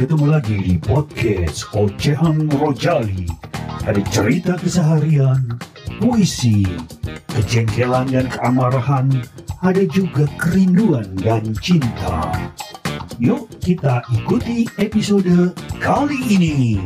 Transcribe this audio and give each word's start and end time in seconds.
ketemu 0.00 0.32
lagi 0.32 0.56
di 0.64 0.74
podcast 0.80 1.68
Ocehan 1.76 2.48
Rojali. 2.56 3.28
Ada 3.84 4.00
cerita 4.08 4.56
keseharian, 4.56 5.60
puisi, 6.00 6.64
kejengkelan 7.36 8.08
dan 8.08 8.24
keamarahan, 8.32 9.12
ada 9.60 9.84
juga 9.92 10.24
kerinduan 10.40 11.04
dan 11.20 11.52
cinta. 11.60 12.32
Yuk 13.20 13.44
kita 13.60 14.00
ikuti 14.08 14.64
episode 14.80 15.52
kali 15.84 16.16
ini. 16.32 16.80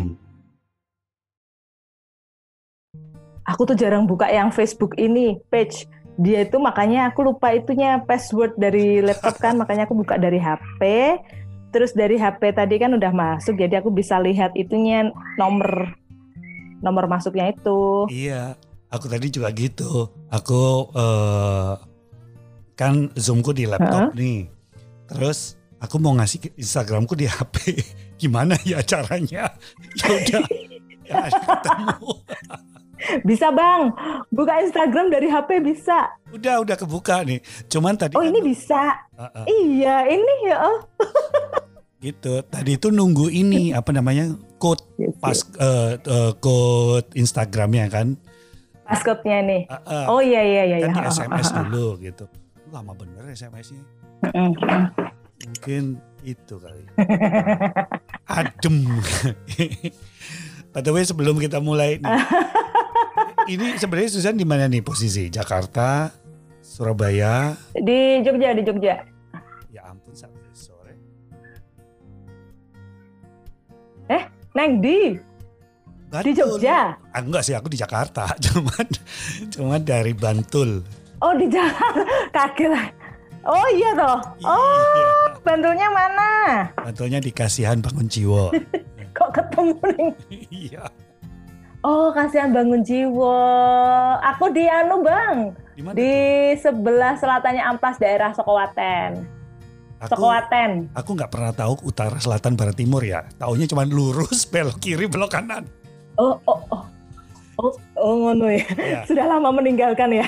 aku 3.44 3.68
tuh 3.68 3.76
jarang 3.76 4.08
buka 4.08 4.26
yang 4.26 4.50
Facebook 4.50 4.96
ini 4.96 5.38
page 5.52 5.86
dia 6.16 6.46
itu 6.46 6.56
makanya 6.62 7.10
aku 7.10 7.26
lupa 7.26 7.50
itunya 7.52 7.98
password 8.02 8.54
dari 8.54 9.02
laptop 9.02 9.36
kan 9.38 9.58
makanya 9.58 9.84
aku 9.86 9.98
buka 9.98 10.14
dari 10.14 10.38
HP 10.40 10.80
terus 11.74 11.90
dari 11.90 12.14
HP 12.14 12.54
tadi 12.54 12.78
kan 12.78 12.94
udah 12.94 13.10
masuk 13.10 13.58
jadi 13.58 13.82
aku 13.82 13.90
bisa 13.90 14.16
lihat 14.16 14.54
itunya 14.54 15.10
nomor 15.34 15.90
nomor 16.78 17.04
masuknya 17.06 17.50
itu 17.50 18.06
Iya, 18.06 18.54
aku 18.86 19.08
tadi 19.08 19.26
juga 19.26 19.50
gitu. 19.50 20.06
Aku 20.28 20.92
eh, 20.92 21.74
kan 22.74 23.10
zoomku 23.14 23.50
di 23.50 23.64
laptop 23.64 24.12
nih. 24.12 24.46
Terus 25.08 25.56
aku 25.80 25.96
mau 25.96 26.12
ngasih 26.12 26.52
Instagramku 26.54 27.16
di 27.16 27.24
HP. 27.24 27.56
Gimana 28.20 28.54
ya 28.62 28.78
caranya? 28.80 29.50
Ya 29.98 30.08
udah, 30.12 30.42
ya 31.04 31.16
ketemu. 31.28 32.10
bisa 33.28 33.52
bang 33.52 33.92
buka 34.32 34.64
Instagram 34.64 35.12
dari 35.12 35.28
HP 35.28 35.60
bisa 35.60 36.08
Udah, 36.32 36.64
udah 36.64 36.72
kebuka 36.72 37.20
nih. 37.22 37.36
Cuman 37.68 37.94
tadi 37.94 38.16
oh 38.16 38.24
kan- 38.24 38.30
ini 38.32 38.40
bisa 38.40 38.80
Heeh, 39.14 39.44
iya 39.70 40.08
ini 40.08 40.48
ya 40.48 40.56
oh 40.58 40.78
gitu. 42.04 42.44
Tadi 42.44 42.76
itu 42.76 42.92
nunggu 42.92 43.32
ini 43.32 43.72
apa 43.78 43.88
namanya? 43.96 44.36
code 44.60 44.84
pas 45.20 45.36
eh, 45.60 46.00
eh, 46.00 46.32
code 46.40 47.08
Instagramnya 47.16 47.88
kan. 47.88 48.16
passcode-nya 48.84 49.40
nih 49.48 49.62
Heeh, 49.64 50.04
oh 50.12 50.20
iya 50.20 50.44
iya 50.44 50.62
iya 50.68 50.76
kan 50.84 50.92
iya. 50.92 51.08
di 51.08 51.08
SMS 51.08 51.48
dulu 51.56 51.86
gitu. 52.04 52.24
Lama 52.68 52.92
bener 52.92 53.24
SMS-nya. 53.32 53.80
Mungkin 55.40 55.96
itu 56.20 56.54
kali. 56.60 56.84
Adem. 58.40 58.76
By 60.72 60.80
the 60.84 60.92
way 60.92 61.04
sebelum 61.08 61.40
kita 61.40 61.64
mulai 61.64 61.96
nih. 61.96 62.12
ini 63.56 63.76
sebenarnya 63.80 64.10
Susan 64.12 64.36
di 64.36 64.44
mana 64.44 64.68
nih 64.68 64.84
posisi? 64.84 65.32
Jakarta, 65.32 66.12
Surabaya. 66.60 67.56
di 67.72 68.20
Jogja 68.24 68.52
di 68.52 68.62
Jogja 68.64 69.00
Ya 69.72 69.84
ampun 69.88 70.12
Neng 74.54 74.78
di 74.78 75.18
di 76.14 76.30
Bantul. 76.30 76.34
Jogja 76.62 76.94
Ah, 77.10 77.18
enggak 77.18 77.42
sih 77.42 77.52
aku 77.52 77.66
di 77.66 77.74
Jakarta. 77.74 78.30
Cuman 78.44 78.86
cuman 79.50 79.80
dari 79.82 80.14
Bantul. 80.14 80.82
Oh 81.18 81.34
di 81.34 81.50
jalan 81.50 81.94
kaget. 82.36 82.70
Oh 83.44 83.66
iya 83.70 83.90
toh. 83.92 84.18
Oh 84.40 84.62
Iya. 84.94 85.10
bantulnya 85.42 85.88
mana? 85.90 86.30
Bantulnya 86.76 87.18
di 87.18 87.28
Kasihan 87.28 87.76
Bangun 87.78 88.06
Jiwo. 88.06 88.54
Kok 89.16 89.30
ketemu 89.32 89.74
nih? 89.90 90.10
iya. 90.50 90.84
Oh 91.84 92.08
kasihan 92.10 92.48
bangun 92.48 92.80
jiwa. 92.80 93.44
Aku 94.24 94.48
di 94.48 94.64
anu 94.64 95.04
bang 95.04 95.52
Di 95.76 95.84
mana 95.84 95.92
di 95.92 96.08
tuh? 96.56 96.64
sebelah 96.64 97.12
selatannya 97.14 97.60
Ampas 97.60 98.00
daerah 98.00 98.32
Sokowaten. 98.32 99.28
Aku 100.04 100.20
Sokowaten. 100.20 100.70
aku 100.92 101.10
nggak 101.12 101.30
pernah 101.30 101.52
tahu 101.52 101.72
utara, 101.82 102.16
selatan, 102.16 102.54
barat, 102.54 102.74
timur 102.74 103.00
ya. 103.00 103.24
Taunya 103.34 103.64
cuma 103.64 103.82
lurus, 103.82 104.44
belok 104.52 104.78
kiri, 104.78 105.06
belok 105.06 105.32
kanan. 105.32 105.64
Oh 106.14 106.36
oh 106.44 106.60
oh. 106.70 106.82
Oh, 107.54 107.70
oh 107.94 108.14
ngono 108.18 108.50
ya. 108.50 108.66
Iya. 108.66 109.00
Sudah 109.06 109.30
lama 109.30 109.54
meninggalkan 109.54 110.10
ya. 110.10 110.26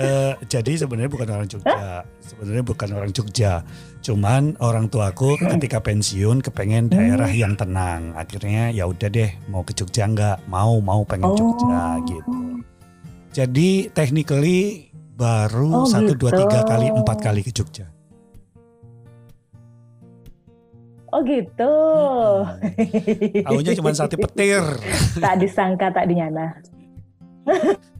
Eh, 0.00 0.32
jadi 0.48 0.72
sebenarnya 0.74 1.12
bukan 1.12 1.28
orang 1.28 1.44
Jogja, 1.44 2.00
sebenarnya 2.24 2.64
bukan 2.64 2.88
orang 2.96 3.12
Jogja. 3.12 3.52
Cuman 4.00 4.56
orang 4.56 4.88
tuaku 4.88 5.36
ketika 5.36 5.84
pensiun 5.84 6.40
kepengen 6.40 6.88
daerah 6.88 7.28
Hmm. 7.28 7.36
yang 7.38 7.54
tenang. 7.54 8.16
Akhirnya 8.16 8.72
ya 8.72 8.88
udah 8.88 9.04
deh, 9.06 9.36
mau 9.52 9.60
ke 9.60 9.76
Jogja 9.76 10.08
nggak? 10.08 10.48
Mau, 10.48 10.80
mau 10.80 11.04
pengen 11.04 11.28
Oh. 11.28 11.36
Jogja 11.36 12.00
gitu. 12.08 12.64
Jadi 13.32 13.92
technically 13.92 14.88
baru 15.12 15.84
Oh, 15.84 15.86
satu 15.86 16.16
dua 16.16 16.32
tiga 16.32 16.64
gitu. 16.64 16.68
kali 16.68 16.86
empat 16.88 17.18
kali 17.20 17.40
ke 17.40 17.52
Jogja. 17.52 17.84
Oh 21.12 21.20
gitu. 21.28 21.76
Tahunya 23.44 23.76
cuma 23.76 23.92
sate 23.92 24.16
petir. 24.16 24.64
tak 25.24 25.44
disangka 25.44 25.92
tak 25.92 26.08
dinyana. 26.08 26.56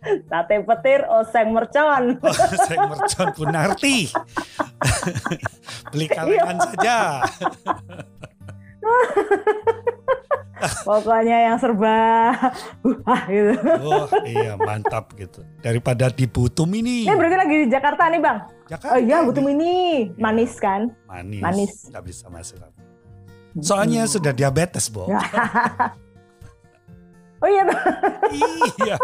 Sate 0.00 0.64
petir 0.64 1.04
oseng 1.04 1.52
mercon. 1.52 2.16
Saya 2.64 2.88
mercon 2.88 3.28
Punarti. 3.36 4.08
Beli 5.92 6.06
kalengan 6.08 6.56
saja. 6.72 7.28
Pokoknya 10.84 11.48
yang 11.48 11.56
serba 11.56 11.96
wah 12.84 13.22
gitu. 13.26 13.52
Oh 13.80 14.04
iya 14.22 14.54
mantap 14.54 15.08
gitu. 15.16 15.40
Daripada 15.58 16.12
di 16.12 16.28
Butum 16.28 16.68
ini. 16.70 17.08
Ini 17.08 17.16
berarti 17.16 17.36
lagi 17.38 17.56
di 17.64 17.68
Jakarta 17.68 18.02
nih 18.06 18.20
bang. 18.20 18.38
Jakarta 18.68 18.92
Oh 18.92 19.00
iya, 19.00 19.16
nih. 19.18 19.26
butuh 19.26 19.42
ini 19.48 19.74
manis 20.14 20.60
kan? 20.60 20.92
manis. 21.08 21.40
Manis. 21.40 21.72
Nggak 21.88 22.04
bisa 22.04 22.24
masuk. 22.28 22.60
Soalnya 23.58 24.04
sudah 24.06 24.30
diabetes, 24.30 24.86
Bo. 24.86 25.08
Oh 27.40 27.48
iya, 27.48 27.64
Bang. 27.64 27.80
iya. 28.84 29.00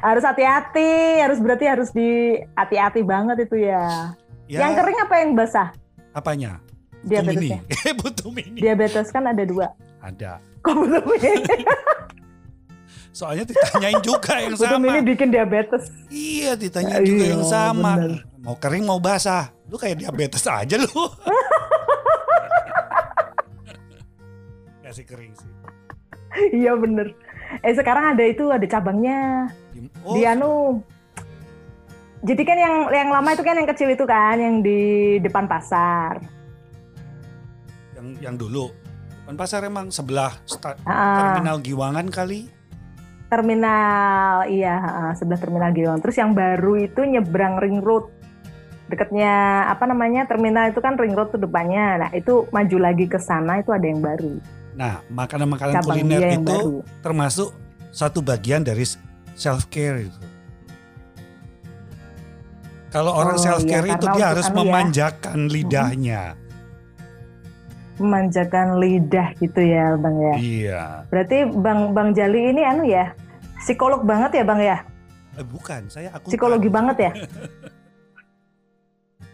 harus 0.00 0.24
hati-hati, 0.24 1.20
harus 1.20 1.36
berarti 1.36 1.68
harus 1.68 1.92
di 1.92 2.40
hati-hati 2.56 3.04
banget 3.04 3.44
itu 3.44 3.60
ya. 3.60 4.16
Ya, 4.48 4.64
Yang 4.64 4.80
kering 4.80 4.98
apa 4.98 5.14
yang 5.20 5.30
basah? 5.36 5.68
apanya? 6.12 6.56
Diabetesnya. 7.02 7.58
Butum 7.66 7.74
ini. 7.82 7.98
Butum 7.98 8.32
ini. 8.38 8.58
Diabetes 8.60 9.06
kan 9.10 9.26
ada 9.26 9.42
dua. 9.42 9.66
Ada. 9.98 10.38
Kok 10.62 10.74
butuh 10.74 11.02
ini? 11.18 11.42
Soalnya 13.18 13.44
ditanyain 13.44 14.00
juga 14.00 14.40
yang 14.40 14.56
butuh 14.56 14.72
sama. 14.72 15.02
bikin 15.04 15.28
diabetes. 15.28 15.92
Iya, 16.08 16.56
ditanyain 16.56 17.04
juga 17.04 17.22
Iya, 17.22 17.32
yang 17.36 17.44
sama. 17.44 17.92
bener. 18.00 18.24
Mau 18.40 18.56
kering 18.56 18.84
mau 18.84 18.96
basah. 18.96 19.52
Lu 19.68 19.76
kayak 19.76 20.00
diabetes 20.00 20.46
aja 20.46 20.80
lu. 20.80 20.88
Kasih 24.82 25.04
kering 25.04 25.32
sih. 25.34 25.50
iya 26.54 26.72
bener. 26.72 27.12
Eh 27.60 27.76
sekarang 27.76 28.16
ada 28.16 28.24
itu 28.24 28.48
ada 28.48 28.64
cabangnya. 28.64 29.52
Oh, 30.02 30.16
di 30.16 30.24
anu 30.24 30.80
jadi 32.22 32.42
kan 32.42 32.56
yang 32.56 32.74
yang 32.88 33.08
lama 33.10 33.34
itu 33.34 33.42
kan 33.42 33.54
yang 33.54 33.66
kecil 33.66 33.90
itu 33.90 34.06
kan 34.06 34.38
yang 34.38 34.62
di 34.62 34.80
depan 35.18 35.44
pasar 35.44 36.22
yang 38.22 38.38
dulu. 38.38 38.70
Kan 39.22 39.34
pasar 39.34 39.62
emang 39.62 39.90
sebelah 39.90 40.32
Ah, 40.82 41.18
terminal 41.34 41.58
Giwangan 41.58 42.06
kali. 42.08 42.46
terminal 43.26 44.44
iya 44.44 44.76
ah, 44.76 45.12
sebelah 45.12 45.40
terminal 45.40 45.72
Gilang 45.72 45.98
terus 45.98 46.14
yang 46.14 46.32
baru 46.32 46.76
itu 46.78 47.00
nyebrang 47.00 47.56
ring 47.56 47.80
road 47.80 48.12
dekatnya 48.86 49.32
apa 49.66 49.88
namanya 49.88 50.28
terminal 50.28 50.68
itu 50.68 50.78
kan 50.78 50.94
ring 50.94 51.16
road 51.16 51.32
tuh 51.32 51.40
depannya 51.40 51.96
nah 51.96 52.10
itu 52.12 52.44
maju 52.46 52.76
lagi 52.78 53.08
ke 53.08 53.16
sana 53.16 53.56
itu 53.56 53.72
ada 53.72 53.82
yang 53.82 53.98
baru 53.98 54.36
Nah, 54.72 55.00
makanan-makanan 55.08 55.80
kuliner 55.80 56.20
itu 56.30 56.44
baru 56.44 56.76
termasuk 57.00 57.56
satu 57.88 58.20
bagian 58.20 58.60
dari 58.60 58.84
self 59.32 59.68
care 59.68 60.04
itu. 60.04 60.20
Kalau 62.88 63.12
orang 63.12 63.36
Oh, 63.36 63.40
self 63.40 63.64
care 63.64 63.84
iya, 63.84 63.96
itu 63.96 64.06
dia 64.12 64.26
harus 64.28 64.48
anu 64.48 64.52
ya. 64.52 64.58
memanjakan 64.60 65.38
lidahnya. 65.48 66.22
Memanjakan 67.96 68.76
lidah 68.76 69.34
gitu 69.36 69.60
ya 69.60 69.96
bang 69.96 70.16
ya 70.16 70.34
Iya. 70.36 70.82
berarti 71.08 71.44
bang 71.48 71.92
bang 71.92 72.08
Jali 72.12 72.40
ini 72.50 72.62
anu 72.62 72.84
ya 72.84 73.12
psikolog 73.58 74.02
banget 74.02 74.40
ya 74.40 74.44
bang 74.44 74.60
ya 74.62 74.78
Eh, 75.32 75.46
bukan, 75.48 75.88
saya 75.88 76.12
aku 76.12 76.28
psikologi 76.28 76.68
banget 76.68 76.96
ya 77.00 77.12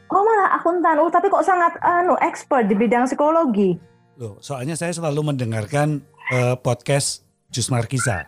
Oh 0.08 0.24
malah 0.24 0.56
akuntan, 0.56 0.96
oh 0.96 1.12
tapi 1.12 1.28
kok 1.28 1.44
sangat 1.44 1.76
anu 1.84 2.16
expert 2.24 2.64
di 2.64 2.72
bidang 2.72 3.04
psikologi. 3.04 3.76
Loh, 4.16 4.40
soalnya 4.40 4.72
saya 4.72 4.88
selalu 4.88 5.20
mendengarkan 5.20 6.00
eh, 6.32 6.56
podcast 6.56 7.28
Jus 7.52 7.68
Markisa. 7.68 8.24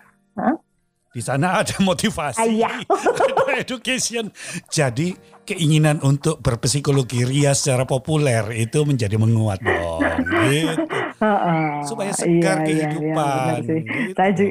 Di 1.10 1.18
sana 1.18 1.54
ada 1.60 1.74
motivasi, 1.80 2.38
Ayah. 2.38 2.80
ada 3.42 3.54
education. 3.56 4.30
Jadi 4.66 5.14
keinginan 5.42 5.98
untuk 6.00 6.38
berpsikologi 6.38 7.26
ria 7.26 7.50
secara 7.50 7.82
populer 7.82 8.46
itu 8.54 8.86
menjadi 8.86 9.18
menguat 9.18 9.58
dong. 9.58 10.00
Gitu. 10.46 10.86
Supaya 11.88 12.14
segar 12.14 12.62
Iya, 12.62 12.64
iya, 12.64 12.70
iya, 12.70 12.86
kehidupan. 12.88 13.26
benar 13.26 13.60
sih. 13.60 13.80
gitu. 13.82 14.46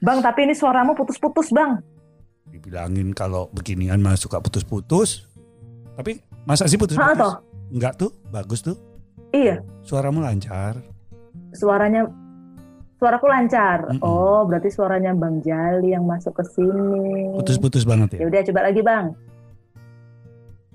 Bang, 0.00 0.22
tapi 0.22 0.48
ini 0.48 0.54
suaramu 0.54 0.94
putus-putus, 0.94 1.50
Bang. 1.50 1.82
Dibilangin 2.46 3.12
kalau 3.12 3.50
beginian 3.50 4.00
mah 4.00 4.16
suka 4.16 4.38
putus-putus. 4.38 5.28
Tapi 5.94 6.22
Masa 6.40 6.64
sih 6.64 6.80
putus-putus? 6.80 7.36
Enggak 7.68 8.00
tuh, 8.00 8.10
bagus 8.32 8.64
tuh. 8.64 8.74
Iya, 9.30 9.60
Suaramu 9.82 10.18
lancar. 10.18 10.80
suaranya 11.52 12.06
suaraku 13.00 13.26
lancar. 13.26 13.88
Mm-mm. 13.88 14.04
Oh, 14.04 14.44
berarti 14.44 14.68
suaranya 14.68 15.16
Bang 15.16 15.40
Jali 15.40 15.96
yang 15.96 16.04
masuk 16.04 16.36
ke 16.36 16.44
sini. 16.52 17.32
Putus-putus 17.32 17.88
banget 17.88 18.20
Ya 18.20 18.22
ya. 18.22 18.26
udah 18.28 18.40
coba 18.52 18.60
lagi, 18.68 18.80
Bang. 18.84 19.06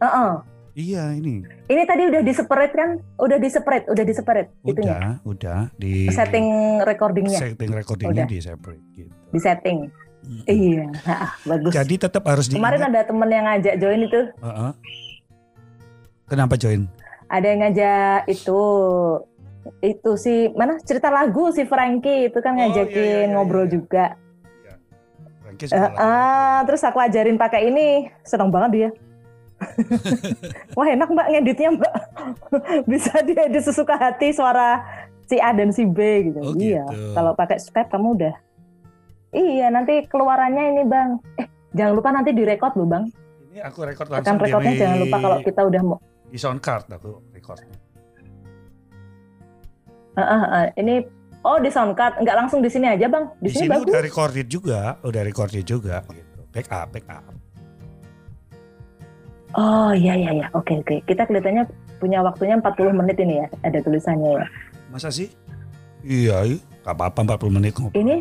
Heeh. 0.01 0.31
Iya 0.75 1.15
ini. 1.15 1.39
Ini 1.71 1.81
tadi 1.87 2.03
udah 2.11 2.19
di 2.19 2.33
separate 2.35 2.73
kan? 2.75 2.99
Udah 3.15 3.37
di 3.39 3.47
separate, 3.47 3.87
udah 3.87 4.03
di 4.03 4.11
separate 4.11 4.49
itunya. 4.67 4.91
Udah, 4.91 5.13
udah 5.23 5.59
di 5.79 6.11
Setting 6.11 6.83
recordingnya 6.83 7.39
setting 7.39 7.71
recordingnya 7.71 8.27
Udah. 8.27 8.27
di 8.27 8.37
separate 8.43 8.83
gitu. 8.91 9.13
di 9.31 9.39
setting. 9.39 9.77
Mm-mm. 10.25 10.43
Iya, 10.49 10.85
ah, 11.15 11.31
bagus. 11.47 11.71
Jadi 11.71 11.95
tetap 11.95 12.27
harus 12.27 12.51
di 12.51 12.57
Kemarin 12.59 12.91
ada 12.91 13.07
temen 13.07 13.29
yang 13.31 13.45
ngajak 13.47 13.75
join 13.79 14.01
itu. 14.03 14.21
Kenapa 16.27 16.57
join? 16.59 16.89
Ada 17.31 17.45
yang 17.55 17.59
ngajak 17.63 18.19
itu 18.27 18.59
itu 19.81 20.11
si 20.17 20.49
mana 20.53 20.77
cerita 20.81 21.09
lagu 21.09 21.49
si 21.49 21.65
Frankie 21.65 22.29
itu 22.29 22.37
kan 22.41 22.53
Oh, 22.53 22.59
iya, 22.59 22.65
ngajakin 22.69 23.01
iya, 23.01 23.17
iya, 23.25 23.33
ngobrol 23.33 23.65
iya. 23.65 23.73
juga. 23.73 24.05
Frankie 25.41 25.67
sudah 25.69 25.91
lama. 25.93 25.97
ah, 26.01 26.59
terus 26.65 26.81
aku 26.85 26.97
ajarin 27.01 27.37
pakai 27.37 27.69
ini, 27.69 28.09
seneng 28.25 28.49
banget 28.49 28.71
dia. 28.73 28.89
Wah 30.77 30.87
enak 30.91 31.07
mbak 31.09 31.27
ngeditnya 31.31 31.69
mbak, 31.79 31.93
bisa 32.91 33.23
diedit 33.23 33.63
sesuka 33.63 33.95
hati 33.95 34.35
suara 34.35 34.83
si 35.25 35.39
A 35.39 35.55
dan 35.55 35.71
si 35.71 35.87
B 35.87 36.29
gitu. 36.31 36.39
Oh, 36.43 36.53
iya, 36.59 36.83
gitu. 36.91 37.15
kalau 37.15 37.31
pakai 37.33 37.57
Skype 37.57 37.89
kamu 37.89 38.07
udah. 38.19 38.35
Iya 39.35 39.67
nanti 39.71 40.03
keluarannya 40.07 40.63
ini 40.75 40.83
bang. 40.87 41.19
Eh 41.39 41.47
jangan 41.75 41.93
lupa 41.95 42.09
nanti 42.11 42.31
direkod 42.31 42.71
loh 42.75 42.87
bang. 42.87 43.03
Ini 43.51 43.59
aku 43.63 43.87
Tekan 43.87 44.07
langsung 44.11 44.39
rekodnya 44.39 44.73
di, 44.75 44.79
jangan 44.79 44.97
lupa 44.99 45.17
kalau 45.23 45.37
kita 45.39 45.61
udah 45.63 45.81
mau. 45.83 45.99
di 46.25 46.37
soundcard 46.41 46.91
aku 46.91 47.23
recordnya. 47.31 47.84
Ini 50.75 50.95
oh 51.45 51.57
di 51.61 51.69
soundcard 51.69 52.23
nggak 52.23 52.35
langsung 52.35 52.59
di 52.63 52.69
sini 52.71 52.87
aja 52.89 53.05
bang. 53.07 53.29
Di, 53.39 53.47
Di 53.47 53.49
sini, 53.53 53.67
sini 53.67 53.73
bagus. 53.75 53.91
udah 53.91 54.01
recorded 54.01 54.47
juga, 54.47 54.79
udah 55.03 55.21
recorded 55.21 55.63
juga 55.67 56.01
gitu. 56.09 56.39
Backup, 56.51 56.87
backup. 56.95 57.23
Oh 59.55 59.91
iya 59.95 60.19
iya 60.19 60.31
iya. 60.43 60.47
Oke 60.51 60.83
oke. 60.83 61.03
Kita 61.07 61.23
kelihatannya 61.27 61.63
punya 61.99 62.19
waktunya 62.19 62.59
40 62.59 62.91
menit 62.91 63.17
ini 63.23 63.39
ya. 63.39 63.47
Ada 63.63 63.79
tulisannya 63.83 64.43
ya. 64.43 64.45
Masa 64.91 65.07
sih? 65.11 65.31
Iya, 66.03 66.43
iya. 66.43 66.59
Gak 66.83 66.95
apa-apa 67.01 67.35
40 67.39 67.55
menit 67.55 67.73
ngobrol. 67.79 67.97
Ini 68.03 68.15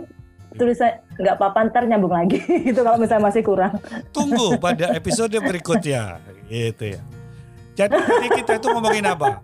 tulisan 0.54 1.02
nggak 1.18 1.34
apa-apa 1.34 1.58
ntar 1.66 1.82
nyambung 1.90 2.14
lagi 2.14 2.38
gitu 2.70 2.86
kalau 2.86 2.98
misalnya 2.98 3.26
masih 3.26 3.42
kurang. 3.42 3.74
Tunggu 4.14 4.54
pada 4.62 4.94
episode 4.94 5.34
berikutnya, 5.34 6.22
gitu 6.46 6.94
ya. 6.94 7.00
Jadi 7.74 7.94
ini 7.96 8.28
kita 8.32 8.56
itu 8.56 8.66
ngomongin 8.70 9.04
apa? 9.04 9.38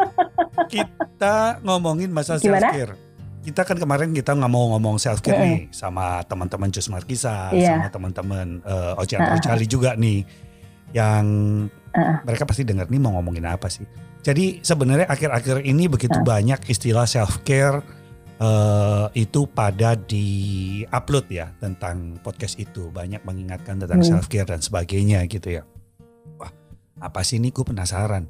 Kita 0.67 1.59
ngomongin 1.61 2.11
masa 2.11 2.39
self 2.39 2.63
care. 2.63 2.95
Kita 3.41 3.65
kan 3.65 3.75
kemarin 3.75 4.13
kita 4.13 4.33
nggak 4.33 4.47
mau 4.49 4.71
ngomong 4.71 4.97
self 4.97 5.19
care 5.19 5.37
nih 5.37 5.61
sama 5.71 6.21
teman-teman 6.23 6.69
Jus 6.69 6.87
Markisa, 6.87 7.51
Iya. 7.51 7.75
sama 7.75 7.89
teman-teman 7.89 8.47
uh, 8.63 9.01
Ocean 9.01 9.19
Ah, 9.19 9.27
ah. 9.27 9.33
Rojali 9.35 9.67
juga 9.67 9.97
nih, 9.97 10.23
yang 10.93 11.25
ah. 11.91 12.21
mereka 12.23 12.45
pasti 12.45 12.63
dengar 12.63 12.87
nih 12.87 13.01
mau 13.01 13.17
ngomongin 13.17 13.45
apa 13.45 13.67
sih. 13.67 13.89
Jadi 14.21 14.61
sebenarnya 14.61 15.09
akhir-akhir 15.09 15.65
ini 15.65 15.89
begitu 15.89 16.21
Ah. 16.21 16.27
banyak 16.37 16.69
istilah 16.69 17.09
self 17.09 17.41
care 17.43 17.81
eh, 18.37 19.07
itu 19.15 19.45
pada 19.45 19.93
di 19.93 20.25
upload 20.87 21.29
ya 21.29 21.53
tentang 21.57 22.17
podcast 22.21 22.57
itu 22.57 22.89
banyak 22.89 23.21
mengingatkan 23.21 23.77
tentang 23.77 24.01
Hmm. 24.01 24.17
self 24.17 24.29
care 24.29 24.49
dan 24.49 24.61
sebagainya 24.61 25.25
gitu 25.27 25.61
ya. 25.61 25.63
Apa 27.01 27.25
sih 27.25 27.41
ini 27.41 27.49
gue 27.49 27.65
penasaran. 27.65 28.29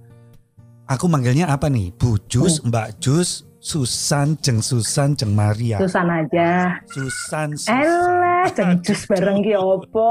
Aku 0.87 1.07
manggilnya 1.07 1.47
apa 1.47 1.71
nih? 1.71 1.91
Bu 1.95 2.19
Jus, 2.27 2.59
Hmm. 2.59 2.71
Mbak 2.71 2.99
Jus, 2.99 3.47
Susan, 3.61 4.35
Jeng 4.41 4.59
Susan, 4.59 5.15
Jeng 5.15 5.37
Maria. 5.37 5.79
Susan 5.79 6.09
aja. 6.09 6.81
Susan, 6.89 7.55
Susan. 7.55 7.77
Elah, 7.77 8.47
jengcus 8.51 9.05
bareng 9.07 9.45
ki 9.45 9.55
opo. 9.55 10.11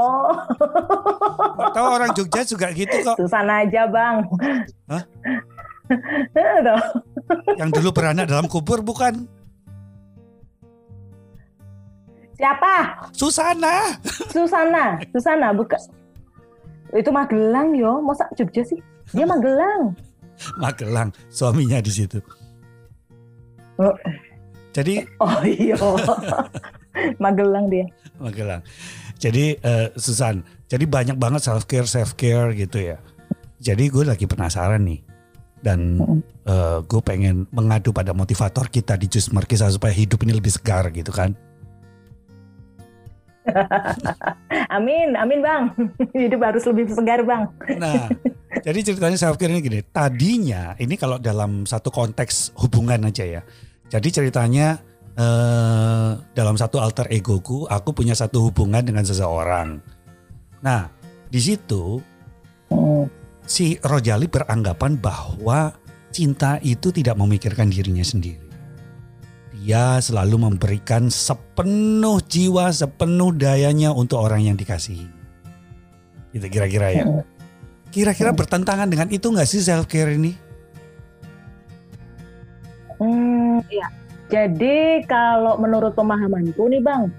Tahu 1.74 1.86
orang 1.90 2.14
Jogja 2.14 2.46
juga 2.46 2.70
gitu 2.70 2.94
kok. 3.02 3.16
Susan 3.18 3.44
aja 3.50 3.90
bang. 3.90 4.16
Hah? 4.86 5.02
Yang 7.60 7.70
dulu 7.76 7.88
beranak 7.90 8.30
dalam 8.30 8.46
kubur 8.46 8.80
bukan? 8.80 9.26
Siapa? 12.38 13.04
Susana. 13.12 14.00
Susana. 14.32 14.96
Susana 15.12 15.52
buka. 15.52 15.76
Itu 16.94 17.10
Magelang 17.14 17.74
yo. 17.76 18.02
Masa 18.02 18.26
Jogja 18.34 18.62
sih? 18.66 18.78
Dia 19.14 19.26
Magelang. 19.26 19.94
Magelang, 20.62 21.10
suaminya 21.28 21.78
di 21.82 21.92
situ. 21.92 22.18
Oh. 23.80 23.94
Jadi 24.70 25.02
Oh 25.24 25.42
iya. 25.42 25.76
Magelang 27.22 27.66
dia. 27.70 27.86
Magelang. 28.18 28.62
Jadi 29.20 29.56
eh, 29.60 29.88
Susan, 30.00 30.40
jadi 30.64 30.84
banyak 30.88 31.16
banget 31.20 31.44
self 31.44 31.68
care 31.68 31.84
self 31.84 32.16
care 32.16 32.56
gitu 32.56 32.80
ya. 32.80 32.96
Jadi 33.60 33.92
gue 33.92 34.04
lagi 34.08 34.24
penasaran 34.24 34.80
nih 34.80 35.04
dan 35.60 36.00
eh, 36.48 36.78
gue 36.80 37.00
pengen 37.04 37.44
mengadu 37.52 37.92
pada 37.92 38.16
motivator 38.16 38.72
kita 38.72 38.96
di 38.96 39.12
Jus 39.12 39.28
Markisa 39.28 39.68
supaya 39.68 39.92
hidup 39.92 40.24
ini 40.24 40.32
lebih 40.40 40.52
segar 40.52 40.88
gitu 40.88 41.12
kan. 41.12 41.36
Amin, 44.76 45.16
amin 45.16 45.40
bang. 45.42 45.62
Hidup 46.18 46.40
harus 46.44 46.62
lebih 46.68 46.92
segar 46.92 47.24
bang. 47.24 47.48
Nah, 47.80 48.06
jadi 48.62 48.92
ceritanya 48.92 49.18
self 49.18 49.40
care 49.40 49.50
ini 49.50 49.64
gini. 49.64 49.80
Tadinya 49.82 50.76
ini 50.78 50.94
kalau 50.94 51.16
dalam 51.18 51.64
satu 51.66 51.90
konteks 51.90 52.54
hubungan 52.60 53.08
aja 53.08 53.24
ya. 53.26 53.42
Jadi 53.90 54.08
ceritanya 54.14 54.78
eh, 55.18 56.10
dalam 56.36 56.54
satu 56.54 56.78
alter 56.78 57.10
egoku, 57.10 57.66
aku 57.66 57.90
punya 57.90 58.14
satu 58.14 58.50
hubungan 58.50 58.84
dengan 58.84 59.02
seseorang. 59.02 59.82
Nah, 60.62 60.86
di 61.26 61.40
situ 61.40 61.98
Hmm. 62.70 63.10
si 63.50 63.74
Rojali 63.82 64.30
beranggapan 64.30 64.94
bahwa 64.94 65.74
cinta 66.14 66.62
itu 66.62 66.94
tidak 66.94 67.18
memikirkan 67.18 67.66
dirinya 67.66 68.06
sendiri. 68.06 68.49
Dia 69.60 70.00
selalu 70.00 70.48
memberikan 70.48 71.12
sepenuh 71.12 72.16
jiwa, 72.24 72.72
sepenuh 72.72 73.36
dayanya 73.36 73.92
untuk 73.92 74.24
orang 74.24 74.40
yang 74.40 74.56
dikasihi. 74.56 75.04
Itu 76.32 76.48
kira-kira 76.48 76.88
ya. 76.96 77.04
Hmm. 77.04 77.20
Kira-kira 77.92 78.32
bertentangan 78.32 78.88
dengan 78.88 79.12
itu 79.12 79.28
nggak 79.28 79.44
sih 79.44 79.60
self 79.60 79.84
care 79.84 80.16
ini? 80.16 80.32
Hmm, 82.96 83.60
iya. 83.68 83.92
Jadi 84.32 85.04
kalau 85.04 85.60
menurut 85.60 85.92
pemahamanku 85.92 86.70
nih 86.70 86.80
Bang, 86.80 87.12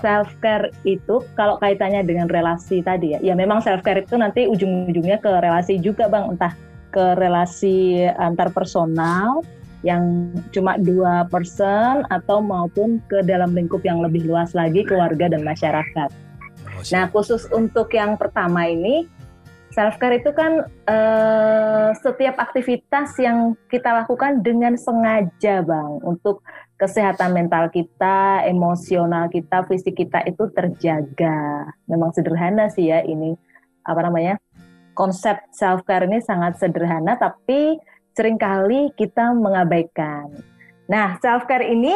self 0.00 0.32
care 0.40 0.72
itu 0.88 1.20
kalau 1.36 1.60
kaitannya 1.60 2.06
dengan 2.08 2.30
relasi 2.30 2.80
tadi 2.80 3.12
ya, 3.12 3.20
ya 3.20 3.34
memang 3.36 3.60
self 3.60 3.84
care 3.84 4.00
itu 4.00 4.16
nanti 4.16 4.48
ujung-ujungnya 4.48 5.20
ke 5.20 5.28
relasi 5.28 5.76
juga 5.76 6.08
Bang, 6.08 6.32
entah 6.32 6.56
ke 6.94 7.18
relasi 7.20 8.06
antar 8.16 8.48
personal 8.54 9.44
yang 9.82 10.30
cuma 10.54 10.78
dua 10.78 11.26
person 11.26 12.06
atau 12.10 12.38
maupun 12.38 13.02
ke 13.10 13.22
dalam 13.26 13.54
lingkup 13.54 13.82
yang 13.82 13.98
lebih 13.98 14.26
luas 14.26 14.54
lagi 14.54 14.86
keluarga 14.86 15.30
dan 15.30 15.42
masyarakat. 15.42 16.10
Oh, 16.72 16.82
Nah, 16.94 17.10
khusus 17.10 17.46
untuk 17.50 17.90
yang 17.90 18.14
pertama 18.14 18.70
ini, 18.70 19.10
self 19.74 19.98
care 19.98 20.22
itu 20.22 20.30
kan 20.30 20.62
eh, 20.86 21.88
setiap 21.98 22.38
aktivitas 22.38 23.16
yang 23.18 23.58
kita 23.66 24.04
lakukan 24.04 24.44
dengan 24.44 24.78
sengaja, 24.78 25.64
Bang, 25.66 25.98
untuk 26.06 26.44
kesehatan 26.76 27.30
mental 27.34 27.70
kita, 27.70 28.42
emosional 28.46 29.30
kita, 29.30 29.62
fisik 29.66 29.98
kita 29.98 30.22
itu 30.26 30.50
terjaga. 30.50 31.70
Memang 31.86 32.10
sederhana 32.10 32.66
sih 32.70 32.90
ya 32.90 33.02
ini 33.02 33.34
apa 33.86 34.00
namanya? 34.02 34.38
Konsep 34.92 35.40
self 35.54 35.86
care 35.88 36.04
ini 36.04 36.20
sangat 36.20 36.60
sederhana 36.60 37.16
tapi 37.16 37.80
sering 38.12 38.36
kali 38.40 38.92
kita 38.96 39.32
mengabaikan. 39.32 40.32
Nah, 40.88 41.16
self 41.20 41.48
care 41.48 41.68
ini 41.68 41.92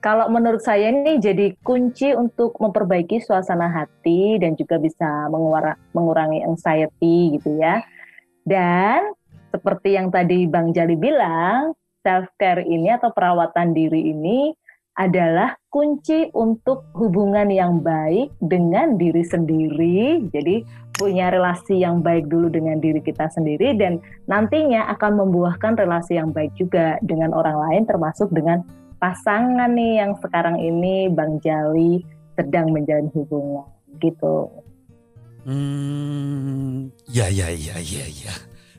kalau 0.00 0.32
menurut 0.32 0.64
saya 0.64 0.88
ini 0.88 1.20
jadi 1.20 1.56
kunci 1.60 2.16
untuk 2.16 2.56
memperbaiki 2.56 3.20
suasana 3.20 3.68
hati 3.68 4.40
dan 4.40 4.56
juga 4.56 4.80
bisa 4.80 5.28
mengura- 5.28 5.76
mengurangi 5.92 6.40
anxiety 6.44 7.36
gitu 7.36 7.60
ya. 7.60 7.84
Dan 8.44 9.12
seperti 9.52 10.00
yang 10.00 10.08
tadi 10.08 10.48
Bang 10.48 10.72
Jali 10.72 10.96
bilang, 10.96 11.76
self 12.00 12.32
care 12.40 12.64
ini 12.64 12.88
atau 12.96 13.12
perawatan 13.12 13.76
diri 13.76 14.12
ini 14.12 14.56
adalah 14.96 15.56
kunci 15.70 16.28
untuk 16.34 16.92
hubungan 16.92 17.48
yang 17.48 17.80
baik 17.80 18.36
dengan 18.42 19.00
diri 19.00 19.24
sendiri. 19.24 20.28
Jadi 20.28 20.64
punya 21.00 21.32
relasi 21.32 21.80
yang 21.80 22.04
baik 22.04 22.28
dulu 22.28 22.52
dengan 22.52 22.76
diri 22.76 23.00
kita 23.00 23.32
sendiri 23.32 23.72
dan 23.80 24.04
nantinya 24.28 24.92
akan 24.92 25.24
membuahkan 25.24 25.80
relasi 25.80 26.20
yang 26.20 26.28
baik 26.36 26.52
juga 26.60 27.00
dengan 27.00 27.32
orang 27.32 27.56
lain 27.56 27.82
termasuk 27.88 28.28
dengan 28.28 28.60
pasangan 29.00 29.72
nih 29.72 30.04
yang 30.04 30.12
sekarang 30.20 30.60
ini 30.60 31.08
Bang 31.08 31.40
Jali 31.40 32.04
sedang 32.36 32.68
menjalin 32.68 33.08
hubungan 33.16 33.64
gitu. 33.96 34.52
Hmm, 35.48 36.92
ya 37.08 37.32
ya 37.32 37.48
ya 37.48 37.80
ya 37.80 38.04
ya. 38.04 38.34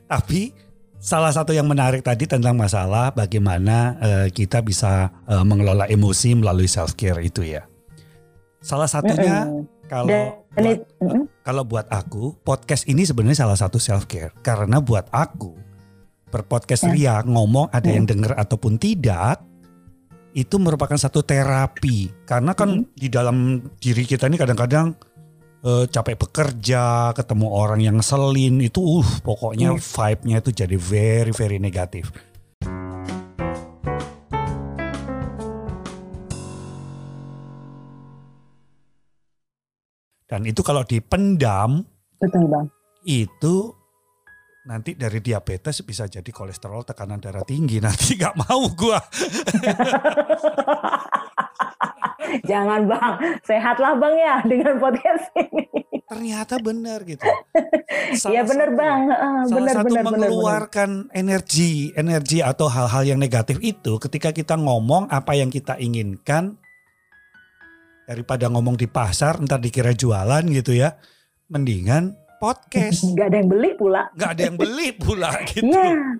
Tapi 0.06 0.54
salah 1.02 1.34
satu 1.34 1.50
yang 1.50 1.66
menarik 1.66 2.06
tadi 2.06 2.30
tentang 2.30 2.54
masalah 2.54 3.10
bagaimana 3.10 3.98
uh, 3.98 4.26
kita 4.30 4.62
bisa 4.62 5.10
uh, 5.26 5.42
mengelola 5.42 5.90
emosi 5.90 6.38
melalui 6.38 6.70
self 6.70 6.94
care 6.94 7.18
itu 7.18 7.42
ya. 7.42 7.66
Salah 8.62 8.86
satunya 8.86 9.42
mm 9.42 9.50
-hmm. 9.50 9.71
Kalau 9.92 10.08
buat, 10.08 10.80
-hmm. 11.04 11.22
kalau 11.44 11.62
buat 11.68 11.86
aku 11.92 12.40
podcast 12.40 12.88
ini 12.88 13.04
sebenarnya 13.04 13.44
salah 13.44 13.60
satu 13.60 13.76
self 13.76 14.08
care 14.08 14.32
karena 14.40 14.80
buat 14.80 15.12
aku 15.12 15.52
berpodcast 16.32 16.88
yeah. 16.96 17.20
ria 17.20 17.28
ngomong 17.28 17.68
ada 17.68 17.92
mm. 17.92 17.96
yang 18.00 18.06
dengar 18.08 18.32
ataupun 18.40 18.80
tidak 18.80 19.44
itu 20.32 20.56
merupakan 20.56 20.96
satu 20.96 21.20
terapi 21.20 22.24
karena 22.24 22.56
kan 22.56 22.80
mm. 22.80 22.96
di 22.96 23.08
dalam 23.12 23.60
diri 23.76 24.08
kita 24.08 24.32
ini 24.32 24.40
kadang-kadang 24.40 24.96
uh, 25.62 25.84
capek 25.86 26.16
bekerja, 26.18 27.12
ketemu 27.12 27.46
orang 27.52 27.80
yang 27.84 27.98
selin 28.00 28.64
itu 28.64 28.80
uh 28.82 29.10
pokoknya 29.22 29.76
hmm. 29.76 29.80
vibe-nya 29.80 30.36
itu 30.42 30.50
jadi 30.52 30.76
very 30.76 31.32
very 31.32 31.58
negatif. 31.62 32.10
Dan 40.32 40.48
itu 40.48 40.64
kalau 40.64 40.80
dipendam, 40.80 41.84
betul 42.16 42.48
bang. 42.48 42.64
Itu 43.04 43.76
nanti 44.64 44.96
dari 44.96 45.20
diabetes 45.20 45.84
bisa 45.84 46.08
jadi 46.08 46.24
kolesterol 46.24 46.88
tekanan 46.88 47.20
darah 47.20 47.44
tinggi 47.44 47.76
nanti 47.84 48.16
nggak 48.16 48.40
mau 48.40 48.64
gua 48.72 48.96
Jangan 52.48 52.88
bang, 52.88 53.12
sehatlah 53.44 53.92
bang 54.00 54.14
ya 54.16 54.40
dengan 54.48 54.80
podcast 54.80 55.28
ini. 55.36 55.68
Ternyata 56.08 56.56
benar 56.64 57.04
gitu. 57.04 57.28
Iya 58.12 58.44
benar 58.44 58.72
bang, 58.72 59.00
uh, 59.08 59.44
salah 59.48 59.56
benar, 59.56 59.74
satu 59.76 59.92
benar, 59.92 60.04
mengeluarkan 60.04 60.90
benar. 61.08 61.16
energi, 61.16 61.92
energi 61.92 62.40
atau 62.40 62.68
hal-hal 62.72 63.04
yang 63.04 63.20
negatif 63.20 63.60
itu 63.60 64.00
ketika 64.00 64.32
kita 64.32 64.56
ngomong 64.56 65.12
apa 65.12 65.36
yang 65.36 65.52
kita 65.52 65.76
inginkan 65.76 66.56
daripada 68.08 68.50
ngomong 68.50 68.76
di 68.76 68.86
pasar, 68.90 69.38
ntar 69.42 69.62
dikira 69.62 69.94
jualan 69.94 70.44
gitu 70.50 70.74
ya, 70.76 70.96
mendingan 71.48 72.16
podcast. 72.42 73.06
Gak 73.18 73.32
ada 73.32 73.36
yang 73.42 73.50
beli 73.50 73.70
pula. 73.78 74.02
Gak 74.18 74.30
ada 74.38 74.42
yang 74.48 74.56
beli 74.58 74.88
pula 74.94 75.30
gitu. 75.50 75.70
Yeah. 75.70 76.18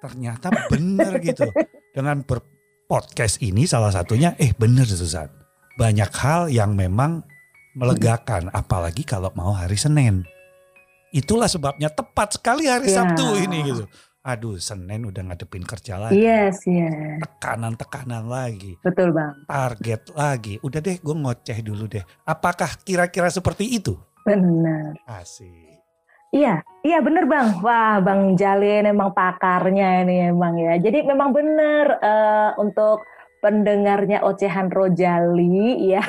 Ternyata 0.00 0.48
benar 0.72 1.20
gitu. 1.20 1.48
Dengan 1.92 2.24
berpodcast 2.24 3.44
ini 3.44 3.68
salah 3.68 3.92
satunya, 3.92 4.32
eh 4.40 4.50
bener 4.56 4.88
Susan 4.88 5.40
banyak 5.80 6.12
hal 6.12 6.52
yang 6.52 6.76
memang 6.76 7.24
melegakan 7.72 8.52
apalagi 8.52 9.00
kalau 9.08 9.32
mau 9.32 9.56
hari 9.56 9.80
Senin. 9.80 10.28
Itulah 11.10 11.48
sebabnya 11.48 11.88
tepat 11.88 12.36
sekali 12.36 12.68
hari 12.68 12.92
yeah. 12.92 12.96
Sabtu 13.00 13.26
ini 13.40 13.58
gitu. 13.64 13.84
Aduh, 14.20 14.60
Senin 14.60 15.08
udah 15.08 15.32
ngadepin 15.32 15.64
kerja 15.64 15.96
lagi. 15.96 16.20
Yes, 16.20 16.68
yes. 16.68 17.24
Tekanan-tekanan 17.24 18.28
lagi. 18.28 18.76
Betul, 18.84 19.16
Bang. 19.16 19.48
Target 19.48 20.12
lagi. 20.12 20.60
Udah 20.60 20.80
deh, 20.84 21.00
gue 21.00 21.16
ngoceh 21.16 21.58
dulu 21.64 21.88
deh. 21.88 22.04
Apakah 22.28 22.68
kira-kira 22.84 23.32
seperti 23.32 23.80
itu? 23.80 23.96
Benar. 24.28 25.00
Asik. 25.08 25.80
Iya, 26.30 26.62
iya 26.86 27.02
bener 27.02 27.26
bang. 27.26 27.58
Wah, 27.58 27.98
bang 27.98 28.38
Jalin 28.38 28.86
emang 28.86 29.10
pakarnya 29.10 30.06
ini 30.06 30.30
emang 30.30 30.54
ya. 30.62 30.78
Jadi 30.78 31.02
memang 31.02 31.34
bener 31.34 31.98
uh, 31.98 32.54
untuk 32.54 33.02
pendengarnya 33.42 34.22
ocehan 34.22 34.70
Rojali 34.70 35.90
ya. 35.90 36.04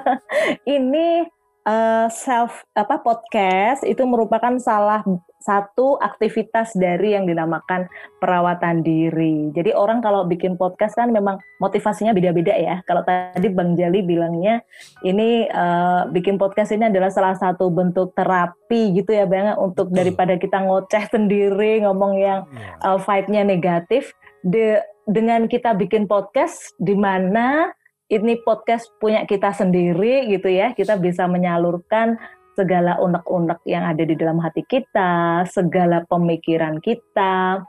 ini 0.76 1.28
uh, 1.64 2.06
self 2.12 2.64
apa 2.76 3.00
podcast 3.00 3.82
itu 3.84 4.04
merupakan 4.04 4.54
salah 4.60 5.02
satu 5.44 6.00
aktivitas 6.00 6.72
dari 6.72 7.12
yang 7.12 7.28
dinamakan 7.28 7.84
perawatan 8.16 8.80
diri. 8.80 9.52
Jadi 9.52 9.76
orang 9.76 10.00
kalau 10.00 10.24
bikin 10.24 10.56
podcast 10.56 10.96
kan 10.96 11.12
memang 11.12 11.36
motivasinya 11.60 12.16
beda-beda 12.16 12.56
ya. 12.56 12.80
Kalau 12.88 13.04
tadi 13.04 13.52
Bang 13.52 13.76
Jali 13.76 14.00
bilangnya 14.00 14.64
ini 15.04 15.44
uh, 15.52 16.08
bikin 16.08 16.40
podcast 16.40 16.72
ini 16.72 16.88
adalah 16.88 17.12
salah 17.12 17.36
satu 17.36 17.68
bentuk 17.68 18.16
terapi 18.16 18.96
gitu 18.96 19.12
ya 19.12 19.28
Bang 19.28 19.60
untuk 19.60 19.92
daripada 19.92 20.40
kita 20.40 20.64
ngoceh 20.64 21.12
sendiri 21.12 21.84
ngomong 21.84 22.12
yang 22.16 22.48
uh, 22.80 22.96
vibe-nya 22.96 23.44
negatif. 23.44 24.16
The 24.44 24.80
dengan 25.04 25.44
kita 25.44 25.76
bikin 25.76 26.08
podcast 26.08 26.72
di 26.80 26.96
mana 26.96 27.68
ini 28.12 28.36
podcast 28.44 28.92
punya 29.00 29.24
kita 29.24 29.52
sendiri 29.54 30.28
gitu 30.28 30.48
ya, 30.52 30.76
kita 30.76 31.00
bisa 31.00 31.24
menyalurkan 31.24 32.20
segala 32.54 33.00
unek-unek 33.02 33.60
yang 33.66 33.82
ada 33.82 34.02
di 34.06 34.14
dalam 34.14 34.38
hati 34.38 34.62
kita, 34.68 35.42
segala 35.50 36.06
pemikiran 36.06 36.78
kita, 36.78 37.64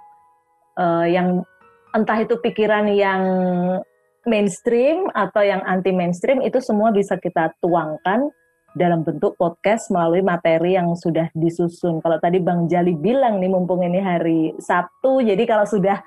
uh, 0.78 1.06
yang 1.10 1.42
entah 1.96 2.20
itu 2.22 2.38
pikiran 2.38 2.86
yang 2.92 3.24
mainstream 4.26 5.10
atau 5.14 5.42
yang 5.42 5.62
anti 5.66 5.94
mainstream 5.94 6.42
itu 6.42 6.60
semua 6.62 6.92
bisa 6.92 7.18
kita 7.18 7.54
tuangkan 7.62 8.30
dalam 8.76 9.08
bentuk 9.08 9.40
podcast 9.40 9.88
melalui 9.88 10.20
materi 10.20 10.76
yang 10.76 10.92
sudah 11.00 11.32
disusun. 11.32 12.04
Kalau 12.04 12.20
tadi 12.20 12.44
Bang 12.44 12.68
Jali 12.68 12.92
bilang 12.92 13.40
nih 13.40 13.48
mumpung 13.48 13.82
ini 13.88 14.04
hari 14.04 14.52
Sabtu, 14.60 15.24
jadi 15.24 15.40
kalau 15.48 15.64
sudah 15.64 16.04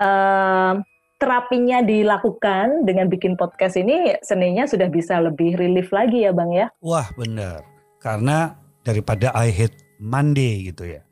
uh, 0.00 0.80
terapinya 1.20 1.84
dilakukan 1.84 2.88
dengan 2.88 3.12
bikin 3.12 3.36
podcast 3.36 3.76
ini 3.76 4.16
seninya 4.24 4.64
sudah 4.64 4.88
bisa 4.88 5.20
lebih 5.20 5.52
relief 5.60 5.92
lagi 5.92 6.24
ya 6.24 6.32
Bang 6.32 6.48
ya. 6.56 6.72
Wah 6.80 7.12
benar. 7.12 7.60
Karena 8.00 8.56
daripada 8.80 9.28
I 9.36 9.52
hate 9.52 9.76
Monday 10.00 10.72
gitu 10.72 10.88
ya. 10.88 11.04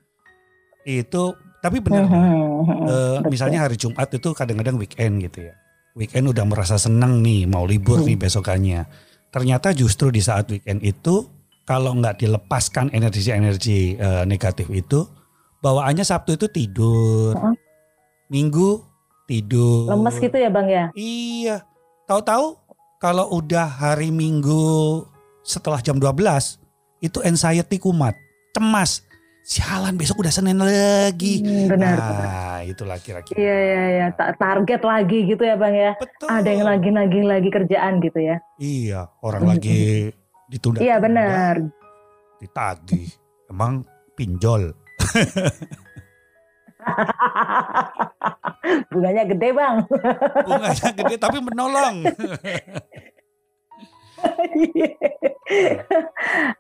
Itu 0.89 1.37
tapi 1.61 1.85
benar. 1.85 2.09
uh, 2.09 3.21
misalnya 3.29 3.69
hari 3.69 3.77
Jumat 3.77 4.09
itu 4.09 4.33
kadang-kadang 4.33 4.81
weekend 4.81 5.21
gitu 5.29 5.53
ya. 5.53 5.55
Weekend 5.93 6.33
udah 6.33 6.49
merasa 6.49 6.81
senang 6.81 7.21
nih 7.21 7.45
mau 7.45 7.69
libur 7.69 8.01
nih 8.01 8.17
besokannya. 8.17 8.89
Ternyata 9.29 9.77
justru 9.77 10.09
di 10.09 10.25
saat 10.25 10.49
weekend 10.49 10.81
itu 10.81 11.29
kalau 11.69 11.93
nggak 12.01 12.25
dilepaskan 12.25 12.89
energi-energi 12.97 14.01
uh, 14.01 14.25
negatif 14.25 14.73
itu 14.73 15.05
bawaannya 15.61 16.01
Sabtu 16.01 16.41
itu 16.41 16.49
tidur. 16.49 17.37
Minggu 18.33 18.88
tidur. 19.29 19.93
Lemes 19.93 20.17
gitu 20.17 20.37
ya 20.41 20.49
Bang 20.49 20.67
ya? 20.67 20.89
Iya. 20.97 21.63
Tahu-tahu 22.09 22.57
kalau 22.97 23.29
udah 23.37 23.69
hari 23.69 24.09
Minggu 24.09 25.05
setelah 25.45 25.85
jam 25.85 26.01
12 26.01 26.57
itu 27.05 27.21
anxiety 27.23 27.77
kumat, 27.77 28.17
cemas. 28.57 29.05
Sialan 29.49 29.97
besok 29.97 30.21
udah 30.21 30.29
Senin 30.29 30.61
lagi. 30.61 31.41
Hmm, 31.41 31.73
benar. 31.73 31.97
Nah, 31.97 32.61
itulah 32.69 33.01
kira-kira. 33.01 33.37
Iya 33.41 33.57
iya 33.57 33.83
iya, 33.89 34.07
target 34.37 34.85
lagi 34.85 35.25
gitu 35.25 35.41
ya 35.41 35.57
Bang 35.57 35.73
ya. 35.73 35.97
Betul. 35.97 36.29
Ada 36.29 36.49
yang 36.53 36.69
lagi 36.69 36.89
nagih 36.93 37.25
lagi 37.25 37.49
kerjaan 37.49 37.97
gitu 38.05 38.19
ya. 38.21 38.37
Iya, 38.61 39.09
orang 39.25 39.57
lagi 39.57 40.13
ditunda. 40.53 40.85
Iya 40.85 41.01
benar. 41.01 41.65
Ditagih. 42.45 43.09
Emang 43.49 43.89
pinjol. 44.13 44.77
Bunganya 48.93 49.25
gede 49.29 49.49
bang. 49.55 49.77
Bunganya 50.47 50.91
gede 50.95 51.15
tapi 51.19 51.39
menolong. 51.43 51.97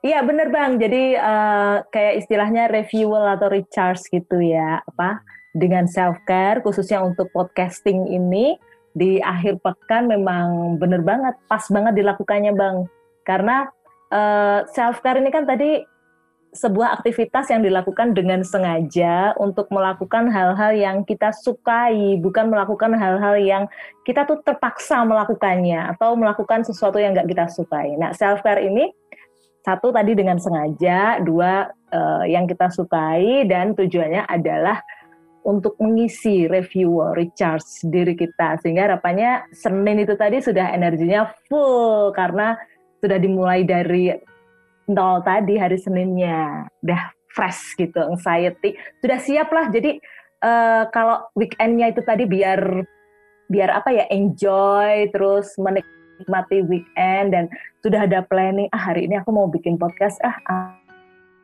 Iya 0.01 0.25
bener 0.25 0.49
bang. 0.49 0.79
Jadi 0.79 1.19
uh, 1.19 1.83
kayak 1.91 2.25
istilahnya 2.25 2.71
refuel 2.71 3.27
atau 3.27 3.51
recharge 3.51 4.07
gitu 4.09 4.41
ya. 4.41 4.81
Apa 4.95 5.21
dengan 5.53 5.91
self 5.91 6.17
care 6.25 6.63
khususnya 6.63 7.03
untuk 7.03 7.29
podcasting 7.35 8.09
ini 8.09 8.57
di 8.95 9.21
akhir 9.21 9.61
pekan 9.63 10.09
memang 10.09 10.79
bener 10.81 11.05
banget, 11.05 11.37
pas 11.47 11.63
banget 11.69 12.01
dilakukannya 12.01 12.53
bang. 12.57 12.77
Karena 13.27 13.69
uh, 14.15 14.17
eh, 14.17 14.61
self 14.73 15.05
care 15.05 15.21
ini 15.21 15.29
kan 15.29 15.45
tadi 15.45 15.85
sebuah 16.53 17.01
aktivitas 17.01 17.53
yang 17.53 17.61
dilakukan 17.61 18.17
dengan 18.17 18.41
sengaja 18.41 19.37
untuk 19.37 19.69
melakukan 19.69 20.33
hal-hal 20.33 20.73
yang 20.73 20.97
kita 21.05 21.29
sukai, 21.31 22.17
bukan 22.19 22.49
melakukan 22.49 22.97
hal-hal 22.97 23.37
yang 23.37 23.65
kita 24.09 24.25
tuh 24.25 24.41
terpaksa 24.41 25.05
melakukannya 25.05 25.93
atau 25.97 26.17
melakukan 26.17 26.65
sesuatu 26.65 26.97
yang 26.97 27.13
nggak 27.13 27.29
kita 27.29 27.47
sukai. 27.53 27.95
Nah, 28.01 28.17
self 28.17 28.41
care 28.41 28.65
ini 28.65 28.89
satu 29.61 29.93
tadi 29.93 30.17
dengan 30.17 30.41
sengaja, 30.41 31.21
dua 31.21 31.69
uh, 31.93 32.25
yang 32.25 32.49
kita 32.49 32.73
sukai 32.73 33.45
dan 33.45 33.77
tujuannya 33.77 34.25
adalah 34.25 34.81
untuk 35.45 35.77
mengisi 35.81 36.49
review, 36.49 37.01
recharge 37.17 37.85
diri 37.89 38.13
kita 38.17 38.61
sehingga 38.61 38.89
harapannya 38.89 39.49
Senin 39.53 40.01
itu 40.01 40.17
tadi 40.17 40.41
sudah 40.45 40.73
energinya 40.73 41.29
full 41.49 42.13
karena 42.13 42.57
sudah 43.01 43.19
dimulai 43.21 43.65
dari 43.65 44.13
nol 44.89 45.21
tadi 45.23 45.61
hari 45.61 45.77
Seninnya 45.77 46.67
udah 46.83 47.03
fresh 47.33 47.77
gitu 47.77 48.01
anxiety 48.01 48.75
sudah 49.05 49.19
siap 49.21 49.49
lah 49.53 49.69
jadi 49.69 50.01
uh, 50.43 50.89
kalau 50.91 51.29
weekendnya 51.37 51.93
itu 51.93 52.01
tadi 52.03 52.25
biar 52.25 52.83
biar 53.49 53.71
apa 53.73 53.93
ya 53.95 54.05
enjoy 54.13 55.09
terus 55.13 55.55
menikmati 55.61 56.65
weekend 56.65 57.33
dan 57.33 57.45
sudah 57.85 58.05
ada 58.09 58.25
planning 58.25 58.69
ah 58.75 58.81
hari 58.91 59.07
ini 59.07 59.21
aku 59.21 59.31
mau 59.33 59.47
bikin 59.49 59.77
podcast 59.77 60.19
ah, 60.25 60.37
ah 60.49 60.79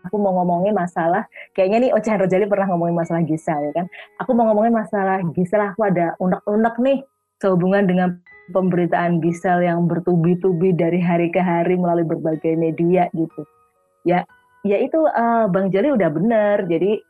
aku 0.04 0.20
mau 0.20 0.36
ngomongin 0.36 0.76
masalah 0.76 1.24
kayaknya 1.56 1.88
nih 1.88 1.90
Ocehan 1.96 2.20
Rojali 2.20 2.44
pernah 2.44 2.68
ngomongin 2.68 2.92
masalah 2.92 3.24
Gisel 3.24 3.72
ya 3.72 3.72
kan. 3.72 3.86
Aku 4.20 4.36
mau 4.36 4.44
ngomongin 4.52 4.76
masalah 4.76 5.24
Gisel 5.32 5.64
aku 5.64 5.80
ada 5.88 6.12
unek-unek 6.20 6.76
nih 6.84 6.98
sehubungan 7.40 7.88
dengan 7.88 8.20
pemberitaan 8.52 9.22
Gisel 9.24 9.64
yang 9.64 9.88
bertubi-tubi 9.88 10.76
dari 10.76 11.00
hari 11.00 11.32
ke 11.32 11.40
hari 11.40 11.78
melalui 11.78 12.04
berbagai 12.04 12.58
media 12.58 13.08
gitu. 13.16 13.46
Ya, 14.04 14.28
ya 14.66 14.76
itu 14.80 15.00
uh, 15.00 15.48
Bang 15.48 15.72
Jali 15.72 15.94
udah 15.94 16.10
bener. 16.12 16.68
Jadi 16.68 17.00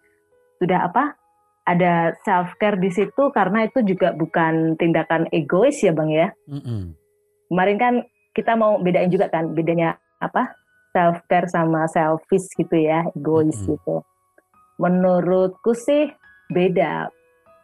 sudah 0.63 0.87
apa? 0.91 1.17
Ada 1.65 2.13
self 2.29 2.61
care 2.61 2.77
di 2.77 2.93
situ 2.93 3.33
karena 3.33 3.65
itu 3.65 3.81
juga 3.81 4.13
bukan 4.13 4.77
tindakan 4.77 5.33
egois 5.33 5.81
ya 5.81 5.97
Bang 5.97 6.13
ya. 6.13 6.29
Mm 6.45 6.61
-mm. 6.61 6.83
Kemarin 7.49 7.79
kan 7.81 7.95
kita 8.37 8.53
mau 8.59 8.77
bedain 8.83 9.09
juga 9.09 9.33
kan 9.33 9.55
bedanya 9.57 9.97
apa 10.21 10.53
self 10.95 11.23
care 11.31 11.49
sama 11.51 11.87
selfish 11.91 12.51
gitu 12.59 12.77
ya 12.79 13.07
egois 13.15 13.55
mm 13.55 13.65
-hmm. 13.65 13.71
gitu 13.79 13.97
menurutku 14.79 15.73
sih 15.75 16.11
beda 16.51 17.09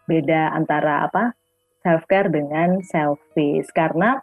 beda 0.07 0.55
antara 0.55 1.07
apa 1.07 1.35
self 1.81 2.05
care 2.09 2.29
dengan 2.29 2.85
selfish 2.85 3.69
karena 3.73 4.21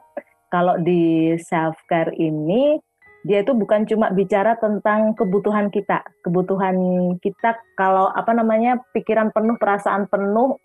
kalau 0.48 0.80
di 0.80 1.36
self 1.42 1.76
care 1.90 2.14
ini 2.16 2.80
dia 3.28 3.44
itu 3.44 3.52
bukan 3.52 3.84
cuma 3.84 4.08
bicara 4.16 4.56
tentang 4.56 5.12
kebutuhan 5.18 5.68
kita. 5.68 6.00
Kebutuhan 6.24 6.78
kita 7.20 7.60
kalau 7.76 8.08
apa 8.08 8.32
namanya 8.32 8.80
pikiran 8.96 9.36
penuh 9.36 9.60
perasaan 9.60 10.08
penuh 10.08 10.56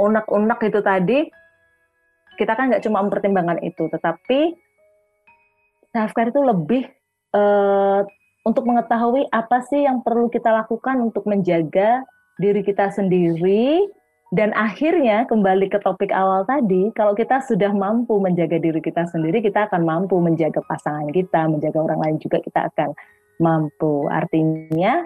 unek-unek 0.00 0.58
itu 0.72 0.80
tadi 0.80 1.18
kita 2.40 2.54
kan 2.56 2.72
nggak 2.72 2.84
cuma 2.86 3.04
mempertimbangkan 3.04 3.60
itu. 3.60 3.92
Tetapi 3.92 4.40
self 5.92 6.16
care 6.16 6.32
itu 6.32 6.40
lebih 6.40 6.88
uh, 7.36 8.00
untuk 8.46 8.64
mengetahui 8.64 9.28
apa 9.28 9.60
sih 9.68 9.84
yang 9.84 10.00
perlu 10.00 10.32
kita 10.32 10.48
lakukan 10.48 11.12
untuk 11.12 11.28
menjaga 11.28 12.08
diri 12.40 12.64
kita 12.64 12.88
sendiri 12.88 13.84
dan 14.28 14.52
akhirnya 14.52 15.24
kembali 15.24 15.72
ke 15.72 15.80
topik 15.80 16.12
awal 16.12 16.44
tadi, 16.44 16.92
kalau 16.92 17.16
kita 17.16 17.40
sudah 17.48 17.72
mampu 17.72 18.20
menjaga 18.20 18.60
diri 18.60 18.76
kita 18.84 19.08
sendiri, 19.08 19.40
kita 19.40 19.72
akan 19.72 19.88
mampu 19.88 20.20
menjaga 20.20 20.60
pasangan 20.68 21.08
kita, 21.08 21.48
menjaga 21.48 21.80
orang 21.80 22.00
lain 22.04 22.16
juga 22.20 22.36
kita 22.44 22.68
akan 22.68 22.92
mampu. 23.40 24.04
Artinya 24.12 25.00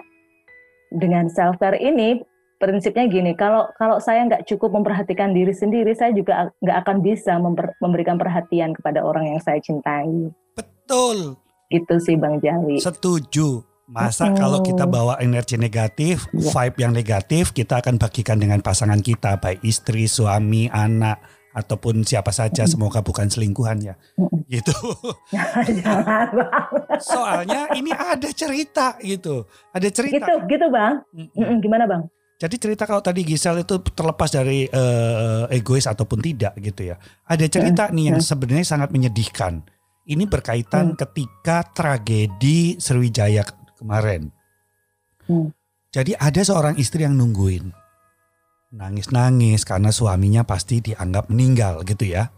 dengan 0.91 1.31
self 1.31 1.55
care 1.55 1.79
ini 1.79 2.19
prinsipnya 2.59 3.07
gini, 3.07 3.31
kalau 3.39 3.71
kalau 3.79 4.03
saya 4.03 4.27
nggak 4.27 4.43
cukup 4.43 4.75
memperhatikan 4.75 5.31
diri 5.31 5.55
sendiri, 5.55 5.95
saya 5.95 6.11
juga 6.11 6.51
nggak 6.59 6.77
akan 6.83 6.97
bisa 6.99 7.39
memberikan 7.79 8.19
perhatian 8.19 8.75
kepada 8.75 9.07
orang 9.07 9.31
yang 9.31 9.39
saya 9.39 9.63
cintai. 9.63 10.35
Betul. 10.51 11.39
Itu 11.71 11.95
sih 12.03 12.19
Bang 12.19 12.43
Jawi. 12.43 12.83
Setuju. 12.83 13.72
Masa 13.93 14.33
oh. 14.33 14.35
kalau 14.35 14.59
kita 14.65 14.89
bawa 14.89 15.21
energi 15.21 15.53
negatif, 15.53 16.25
ya. 16.33 16.49
vibe 16.49 16.77
yang 16.81 16.97
negatif, 16.97 17.53
kita 17.53 17.77
akan 17.77 18.01
bagikan 18.01 18.41
dengan 18.41 18.57
pasangan 18.65 18.97
kita, 18.97 19.37
baik 19.37 19.61
istri, 19.61 20.09
suami, 20.09 20.65
anak, 20.73 21.21
ataupun 21.53 22.01
siapa 22.01 22.33
saja, 22.33 22.65
semoga 22.65 23.05
bukan 23.05 23.29
selingkuhan 23.29 23.85
ya. 23.85 23.95
Gitu. 24.49 24.73
Soalnya 27.13 27.69
ini 27.77 27.93
ada 27.93 28.25
cerita 28.33 28.97
gitu, 28.97 29.45
ada 29.69 29.87
cerita. 29.93 30.17
Gitu, 30.17 30.33
gitu 30.49 30.65
bang. 30.73 30.93
Gimana 31.61 31.85
bang? 31.85 32.01
Jadi 32.41 32.55
cerita 32.57 32.89
kalau 32.89 32.99
tadi 32.99 33.21
Gisel 33.23 33.61
itu 33.61 33.77
terlepas 33.93 34.27
dari 34.33 34.65
uh, 34.67 35.45
egois 35.53 35.85
ataupun 35.85 36.17
tidak 36.19 36.57
gitu 36.59 36.91
ya. 36.91 36.97
Ada 37.29 37.45
cerita 37.45 37.93
nih 37.93 38.09
yang 38.11 38.19
sebenarnya 38.19 38.65
sangat 38.65 38.89
menyedihkan. 38.89 39.61
Ini 40.03 40.27
berkaitan 40.27 40.99
ketika 40.99 41.63
tragedi 41.71 42.75
Sriwijaya 42.75 43.62
kemarin. 43.83 44.31
Hmm. 45.27 45.51
Jadi 45.91 46.15
ada 46.15 46.41
seorang 46.41 46.79
istri 46.79 47.03
yang 47.03 47.19
nungguin. 47.19 47.69
Nangis-nangis 48.73 49.67
karena 49.67 49.93
suaminya 49.93 50.41
pasti 50.47 50.81
dianggap 50.81 51.29
meninggal 51.29 51.85
gitu 51.85 52.09
ya. 52.09 52.33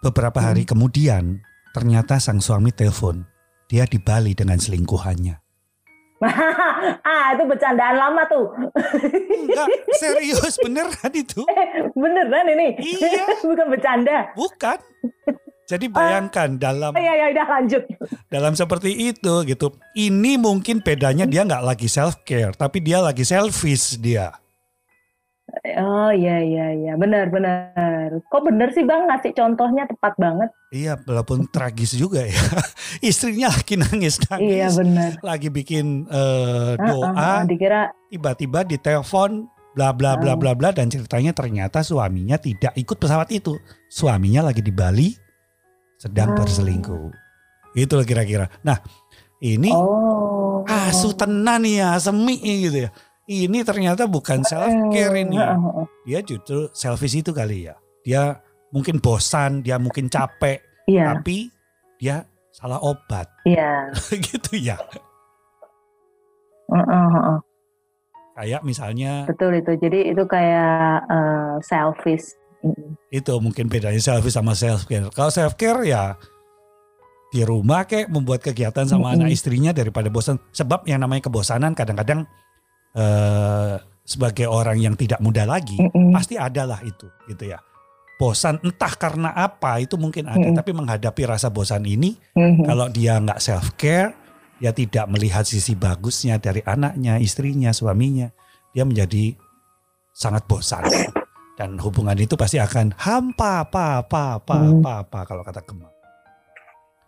Beberapa 0.00 0.40
hmm. 0.40 0.46
hari 0.46 0.62
kemudian 0.64 1.44
ternyata 1.74 2.22
sang 2.22 2.38
suami 2.38 2.70
telepon. 2.70 3.26
Dia 3.68 3.84
di 3.90 3.98
Bali 3.98 4.32
dengan 4.32 4.56
selingkuhannya. 4.56 5.44
ah 7.10 7.26
itu 7.36 7.42
bercandaan 7.44 7.96
lama 7.98 8.22
tuh. 8.30 8.46
Enggak, 9.44 9.68
serius 10.00 10.56
beneran 10.62 11.12
itu. 11.12 11.42
beneran 11.92 12.46
ini? 12.54 12.68
Iya. 12.80 13.24
Bukan 13.48 13.66
bercanda. 13.68 14.32
Bukan. 14.32 14.78
Jadi 15.64 15.88
bayangkan 15.88 16.56
uh, 16.56 16.60
dalam 16.60 16.92
ya 16.92 17.12
ya 17.16 17.26
udah 17.32 17.46
lanjut. 17.48 17.82
Dalam 18.28 18.52
seperti 18.52 18.92
itu 18.92 19.34
gitu. 19.48 19.72
Ini 19.96 20.36
mungkin 20.36 20.84
bedanya 20.84 21.24
dia 21.24 21.44
nggak 21.48 21.64
lagi 21.64 21.88
self 21.88 22.20
care, 22.28 22.52
tapi 22.52 22.84
dia 22.84 23.00
lagi 23.00 23.24
selfish 23.24 23.96
dia. 23.96 24.32
Oh 25.76 26.12
iya 26.12 26.44
iya 26.44 26.66
iya 26.76 26.92
benar 27.00 27.32
benar. 27.32 28.20
Kok 28.28 28.42
bener 28.44 28.68
sih 28.76 28.84
bang 28.84 29.08
ngasih 29.08 29.32
contohnya 29.32 29.88
tepat 29.88 30.12
banget. 30.20 30.50
Iya 30.68 31.00
walaupun 31.00 31.48
tragis 31.48 31.96
juga 31.96 32.28
ya. 32.28 32.36
Istrinya 33.08 33.48
lagi 33.48 33.80
nangis 33.80 34.20
nangis. 34.28 34.44
Iya 34.44 34.68
benar. 34.76 35.10
Lagi 35.24 35.48
bikin 35.48 36.08
uh, 36.12 36.76
doa. 36.76 37.08
Uh, 37.08 37.16
uh, 37.16 37.40
dikira 37.48 37.92
tiba-tiba 38.12 38.66
ditelepon 38.68 39.48
bla 39.74 39.90
bla 39.96 40.20
bla 40.20 40.36
bla 40.36 40.52
bla 40.52 40.70
dan 40.70 40.92
ceritanya 40.92 41.32
ternyata 41.32 41.80
suaminya 41.80 42.36
tidak 42.36 42.76
ikut 42.76 43.00
pesawat 43.00 43.32
itu. 43.32 43.56
Suaminya 43.88 44.44
lagi 44.44 44.60
di 44.60 44.74
Bali 44.74 45.23
sedang 46.04 46.36
oh. 46.36 46.44
berselingkuh. 46.44 47.08
Itu 47.72 47.96
loh 47.96 48.04
kira-kira. 48.04 48.52
Nah, 48.60 48.76
ini 49.40 49.72
oh. 49.72 50.60
asu 50.68 51.16
tenan 51.16 51.64
ya, 51.64 51.96
semi 51.96 52.36
gitu 52.38 52.84
ya. 52.86 52.90
Ini 53.24 53.64
ternyata 53.64 54.04
bukan 54.04 54.44
self 54.44 54.68
care 54.92 55.24
ini. 55.24 55.40
Dia 56.04 56.20
justru 56.20 56.68
selfish 56.76 57.24
itu 57.24 57.32
kali 57.32 57.72
ya. 57.72 57.74
Dia 58.04 58.36
mungkin 58.68 59.00
bosan, 59.00 59.64
dia 59.64 59.80
mungkin 59.80 60.12
capek, 60.12 60.60
yeah. 60.84 61.16
tapi 61.16 61.48
dia 61.96 62.28
salah 62.52 62.84
obat. 62.84 63.24
Iya. 63.48 63.88
gitu 64.28 64.60
ya. 64.60 64.76
Uh, 66.68 66.76
uh, 66.84 67.16
uh. 67.32 67.38
Kayak 68.36 68.60
misalnya. 68.60 69.24
Betul 69.24 69.56
itu. 69.56 69.72
Jadi 69.80 70.12
itu 70.12 70.22
kayak 70.28 71.08
uh, 71.08 71.56
selfish 71.64 72.36
itu 73.14 73.32
mungkin 73.38 73.70
bedanya 73.70 74.00
selfie 74.00 74.32
sama 74.32 74.56
self 74.56 74.88
care. 74.88 75.06
Kalau 75.12 75.30
self 75.30 75.54
care 75.54 75.84
ya 75.86 76.18
di 77.34 77.42
rumah 77.42 77.82
kayak 77.82 78.10
membuat 78.10 78.46
kegiatan 78.46 78.86
sama 78.86 79.10
mm-hmm. 79.10 79.16
anak 79.26 79.28
istrinya 79.34 79.70
daripada 79.74 80.06
bosan. 80.10 80.38
Sebab 80.54 80.86
yang 80.86 81.02
namanya 81.02 81.26
kebosanan 81.26 81.74
kadang-kadang 81.74 82.26
uh, 82.94 83.78
sebagai 84.06 84.46
orang 84.46 84.78
yang 84.78 84.94
tidak 84.94 85.18
muda 85.18 85.42
lagi 85.42 85.78
mm-hmm. 85.78 86.14
pasti 86.14 86.38
ada 86.38 86.62
lah 86.66 86.80
itu 86.86 87.10
gitu 87.30 87.50
ya. 87.50 87.58
Bosan 88.14 88.62
entah 88.62 88.94
karena 88.94 89.34
apa 89.34 89.82
itu 89.82 89.98
mungkin 89.98 90.30
ada, 90.30 90.38
mm-hmm. 90.38 90.58
tapi 90.58 90.70
menghadapi 90.70 91.22
rasa 91.26 91.50
bosan 91.50 91.82
ini 91.82 92.14
mm-hmm. 92.38 92.64
kalau 92.66 92.86
dia 92.86 93.18
nggak 93.18 93.42
self 93.42 93.74
care, 93.74 94.14
dia 94.62 94.70
tidak 94.70 95.10
melihat 95.10 95.42
sisi 95.42 95.74
bagusnya 95.74 96.38
dari 96.38 96.62
anaknya, 96.62 97.18
istrinya, 97.18 97.74
suaminya, 97.74 98.30
dia 98.70 98.86
menjadi 98.86 99.34
sangat 100.14 100.46
bosan 100.46 100.86
dan 101.54 101.78
hubungan 101.78 102.18
itu 102.18 102.34
pasti 102.34 102.58
akan 102.58 102.94
hampa 102.98 103.62
apa 103.62 104.02
apa 104.02 104.22
apa 104.42 104.56
hmm. 104.58 104.70
apa 104.80 104.92
apa 105.06 105.18
kalau 105.26 105.42
kata 105.46 105.62
Gemma. 105.62 105.90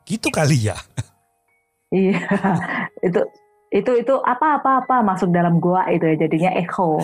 Gitu 0.06 0.30
kali 0.30 0.70
ya. 0.70 0.78
Iya, 1.90 2.18
itu 3.06 3.20
itu 3.74 3.90
itu 4.02 4.14
apa 4.22 4.62
apa 4.62 4.70
apa 4.86 4.96
masuk 5.02 5.30
dalam 5.34 5.58
gua 5.58 5.86
itu 5.90 6.02
ya 6.02 6.16
jadinya 6.26 6.50
echo. 6.54 7.02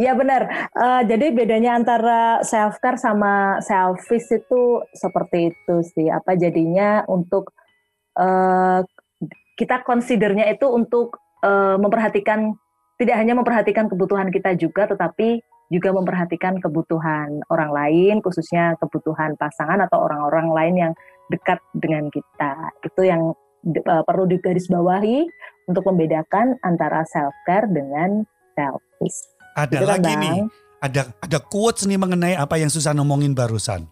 Iya 0.00 0.16
benar. 0.16 0.70
Uh, 0.72 1.02
jadi 1.04 1.34
bedanya 1.34 1.76
antara 1.76 2.40
self 2.40 2.80
care 2.80 2.96
sama 2.96 3.60
selfish 3.60 4.32
itu 4.32 4.80
seperti 4.96 5.52
itu 5.52 5.76
sih. 5.92 6.08
Apa 6.08 6.38
jadinya 6.40 7.04
untuk 7.04 7.52
uh, 8.16 8.80
kita 9.58 9.84
considernya 9.84 10.48
itu 10.48 10.64
untuk 10.70 11.20
uh, 11.44 11.76
memperhatikan 11.76 12.56
tidak 12.98 13.16
hanya 13.16 13.38
memperhatikan 13.38 13.86
kebutuhan 13.86 14.28
kita 14.34 14.58
juga, 14.58 14.90
tetapi 14.90 15.38
juga 15.70 15.94
memperhatikan 15.94 16.58
kebutuhan 16.58 17.46
orang 17.46 17.70
lain, 17.70 18.14
khususnya 18.18 18.74
kebutuhan 18.82 19.38
pasangan 19.38 19.78
atau 19.86 20.02
orang-orang 20.02 20.46
lain 20.50 20.74
yang 20.74 20.92
dekat 21.30 21.62
dengan 21.78 22.10
kita. 22.10 22.74
Itu 22.82 23.06
yang 23.06 23.38
uh, 23.86 24.02
perlu 24.02 24.26
digarisbawahi 24.26 25.30
untuk 25.70 25.86
membedakan 25.86 26.58
antara 26.66 27.06
self 27.06 27.32
care 27.46 27.70
dengan 27.70 28.26
selfish. 28.58 29.18
Ada 29.54 29.78
gitu 29.78 29.86
lagi 29.86 30.12
kan, 30.12 30.22
nih, 30.22 30.36
ada 30.82 31.02
ada 31.22 31.38
quotes 31.38 31.86
nih 31.86 32.00
mengenai 32.00 32.34
apa 32.34 32.58
yang 32.58 32.72
susah 32.72 32.96
ngomongin 32.98 33.30
barusan. 33.30 33.86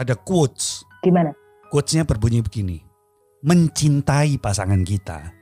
Ada 0.00 0.16
quotes. 0.16 0.88
Gimana? 1.04 1.36
Quotesnya 1.68 2.08
berbunyi 2.08 2.40
begini. 2.40 2.80
Mencintai 3.44 4.40
pasangan 4.40 4.80
kita 4.80 5.39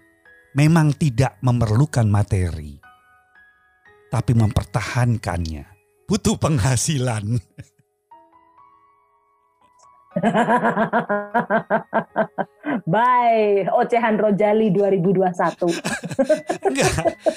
memang 0.59 0.91
tidak 0.99 1.39
memerlukan 1.39 2.11
materi, 2.11 2.75
tapi 4.11 4.35
mempertahankannya 4.35 5.71
butuh 6.11 6.35
penghasilan. 6.35 7.39
Bye, 12.91 13.71
ocehan 13.71 14.19
Rojali 14.19 14.75
2021. 14.75 15.71
Enggak, 16.67 16.91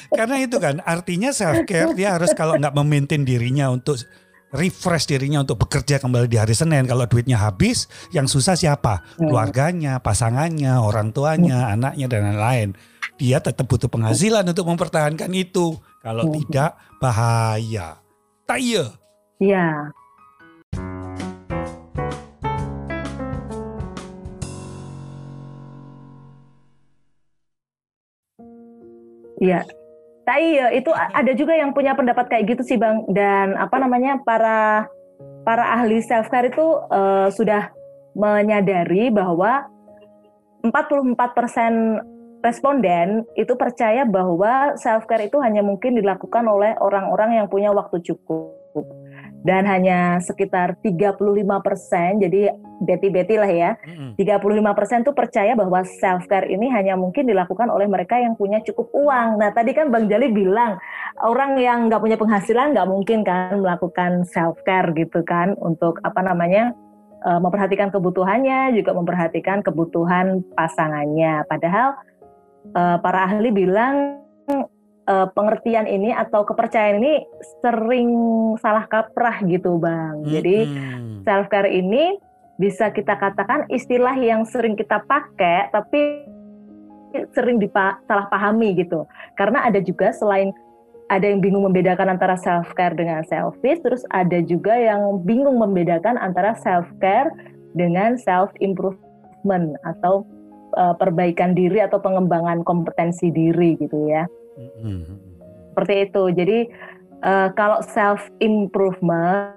karena 0.10 0.36
itu 0.42 0.58
kan 0.58 0.82
artinya 0.82 1.30
self 1.30 1.62
care 1.70 1.94
dia 1.94 2.18
harus 2.18 2.34
kalau 2.34 2.58
nggak 2.58 2.74
memaintain 2.74 3.22
dirinya 3.22 3.70
untuk 3.70 4.02
refresh 4.50 5.14
dirinya 5.14 5.46
untuk 5.46 5.62
bekerja 5.62 6.02
kembali 6.02 6.26
di 6.26 6.42
hari 6.42 6.58
Senin. 6.58 6.90
Kalau 6.90 7.06
duitnya 7.06 7.38
habis, 7.38 7.86
yang 8.10 8.26
susah 8.26 8.58
siapa? 8.58 9.06
Hmm. 9.22 9.30
Keluarganya, 9.30 10.02
pasangannya, 10.02 10.82
orang 10.82 11.14
tuanya, 11.14 11.70
anaknya 11.70 12.10
dan 12.10 12.34
lain-lain. 12.34 12.74
Dia 13.22 13.38
tetap 13.38 13.70
butuh 13.70 13.86
penghasilan 13.86 14.42
untuk 14.50 14.66
mempertahankan 14.66 15.30
itu. 15.38 15.78
Kalau 16.02 16.26
Hmm. 16.26 16.34
tidak 16.42 16.74
bahaya. 16.98 18.02
Tak 18.50 18.58
iya. 18.58 18.90
Iya. 19.38 19.94
Iya. 29.38 29.62
Nah, 30.22 30.38
iya, 30.38 30.66
itu 30.74 30.90
ada 30.94 31.32
juga 31.34 31.54
yang 31.58 31.74
punya 31.78 31.94
pendapat 31.94 32.26
kayak 32.30 32.58
gitu 32.58 32.64
sih, 32.66 32.78
Bang. 32.82 33.06
Dan 33.10 33.54
apa 33.54 33.78
namanya? 33.78 34.18
para 34.26 34.90
para 35.46 35.78
ahli 35.78 36.02
self 36.02 36.30
care 36.30 36.50
itu 36.50 36.66
eh, 36.90 37.30
sudah 37.34 37.70
menyadari 38.18 39.14
bahwa 39.14 39.66
44% 40.66 42.11
responden 42.42 43.26
itu 43.38 43.54
percaya 43.58 44.06
bahwa 44.06 44.76
self 44.78 45.06
care 45.06 45.30
itu 45.30 45.38
hanya 45.42 45.62
mungkin 45.62 45.98
dilakukan 45.98 46.46
oleh 46.46 46.74
orang-orang 46.82 47.42
yang 47.42 47.48
punya 47.48 47.70
waktu 47.74 48.02
cukup 48.02 48.62
dan 49.42 49.66
hanya 49.66 50.22
sekitar 50.22 50.78
35% 50.86 52.22
jadi 52.22 52.54
beti-beti 52.82 53.36
lah 53.42 53.50
ya 53.50 53.72
Mm-mm. 53.82 54.18
35% 54.18 55.08
tuh 55.10 55.16
percaya 55.18 55.58
bahwa 55.58 55.82
self 55.82 56.30
care 56.30 56.46
ini 56.50 56.70
hanya 56.70 56.94
mungkin 56.94 57.26
dilakukan 57.26 57.70
oleh 57.70 57.90
mereka 57.90 58.22
yang 58.22 58.38
punya 58.38 58.62
cukup 58.62 58.90
uang. 58.94 59.42
Nah 59.42 59.50
tadi 59.54 59.74
kan 59.74 59.90
Bang 59.90 60.10
Jali 60.10 60.30
bilang 60.30 60.78
orang 61.22 61.58
yang 61.58 61.90
nggak 61.90 62.02
punya 62.02 62.18
penghasilan 62.22 62.78
nggak 62.78 62.90
mungkin 62.90 63.26
kan 63.26 63.58
melakukan 63.58 64.26
self 64.30 64.62
care 64.62 64.94
gitu 64.94 65.26
kan 65.26 65.58
untuk 65.58 65.98
apa 66.06 66.22
namanya 66.22 66.74
eh, 67.26 67.40
memperhatikan 67.42 67.90
kebutuhannya 67.90 68.78
juga 68.78 68.94
memperhatikan 68.94 69.66
kebutuhan 69.66 70.46
pasangannya. 70.54 71.46
Padahal 71.50 71.98
eh, 72.66 72.98
para 73.02 73.20
ahli 73.26 73.50
bilang 73.50 74.22
eh, 74.50 75.28
pengertian 75.34 75.90
ini 75.90 76.14
atau 76.14 76.46
kepercayaan 76.46 77.02
ini 77.02 77.26
sering 77.62 78.12
salah 78.62 78.86
kaprah 78.86 79.42
gitu 79.46 79.82
Bang. 79.82 80.26
Jadi 80.26 80.70
Mm-mm. 80.70 81.26
self 81.26 81.50
care 81.50 81.70
ini 81.70 82.18
bisa 82.62 82.94
kita 82.94 83.18
katakan 83.18 83.66
istilah 83.74 84.14
yang 84.22 84.46
sering 84.46 84.78
kita 84.78 85.02
pakai 85.10 85.74
tapi 85.74 86.30
sering 87.36 87.60
disalah 87.60 88.28
pahami 88.32 88.78
gitu. 88.78 89.04
Karena 89.36 89.68
ada 89.68 89.84
juga 89.84 90.16
selain 90.16 90.56
ada 91.12 91.28
yang 91.28 91.44
bingung 91.44 91.68
membedakan 91.68 92.08
antara 92.08 92.40
self 92.40 92.72
care 92.72 92.96
dengan 92.96 93.20
selfish, 93.28 93.84
terus 93.84 94.08
ada 94.16 94.40
juga 94.40 94.72
yang 94.80 95.20
bingung 95.28 95.60
membedakan 95.60 96.16
antara 96.16 96.56
self 96.64 96.88
care 97.04 97.28
dengan 97.76 98.16
self 98.16 98.48
improvement 98.64 99.76
atau 99.84 100.24
uh, 100.76 100.96
perbaikan 100.96 101.56
diri 101.56 101.80
atau 101.84 102.00
pengembangan 102.00 102.64
kompetensi 102.66 103.32
diri 103.32 103.76
gitu 103.80 104.08
ya 104.08 104.26
Mm-mm. 104.60 105.00
seperti 105.72 106.12
itu. 106.12 106.24
Jadi 106.36 106.60
eh, 107.24 107.50
kalau 107.56 107.80
self 107.86 108.28
improvement 108.44 109.56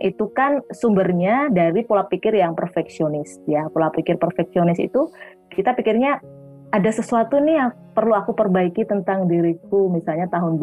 itu 0.00 0.32
kan 0.32 0.64
sumbernya 0.72 1.52
dari 1.52 1.84
pola 1.84 2.08
pikir 2.08 2.32
yang 2.32 2.56
perfeksionis 2.56 3.42
ya. 3.44 3.68
Pola 3.68 3.92
pikir 3.92 4.16
perfeksionis 4.16 4.80
itu 4.80 5.12
kita 5.52 5.76
pikirnya 5.76 6.24
ada 6.72 6.90
sesuatu 6.90 7.36
nih 7.36 7.60
yang 7.60 7.70
perlu 7.92 8.16
aku 8.16 8.32
perbaiki 8.32 8.88
tentang 8.88 9.28
diriku 9.28 9.92
misalnya 9.92 10.26
tahun 10.32 10.56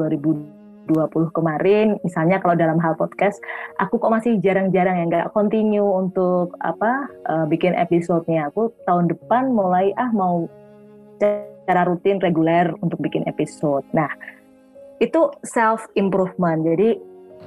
2020 0.90 1.38
kemarin 1.38 1.88
misalnya 2.02 2.42
kalau 2.42 2.58
dalam 2.58 2.82
hal 2.82 2.98
podcast 2.98 3.38
aku 3.78 4.02
kok 4.02 4.10
masih 4.10 4.42
jarang-jarang 4.42 4.98
ya 4.98 5.06
nggak 5.06 5.30
continue 5.36 5.86
untuk 5.86 6.58
apa 6.64 7.10
eh, 7.30 7.46
bikin 7.50 7.78
episodenya 7.78 8.50
aku 8.50 8.74
tahun 8.90 9.12
depan 9.12 9.54
mulai 9.54 9.94
ah 10.00 10.10
mau 10.10 10.50
secara 11.22 11.86
rutin 11.86 12.18
reguler 12.18 12.74
untuk 12.82 12.98
bikin 12.98 13.22
episode. 13.30 13.86
Nah, 13.94 14.10
itu 14.98 15.30
self 15.46 15.86
improvement. 15.94 16.66
Jadi 16.66 16.98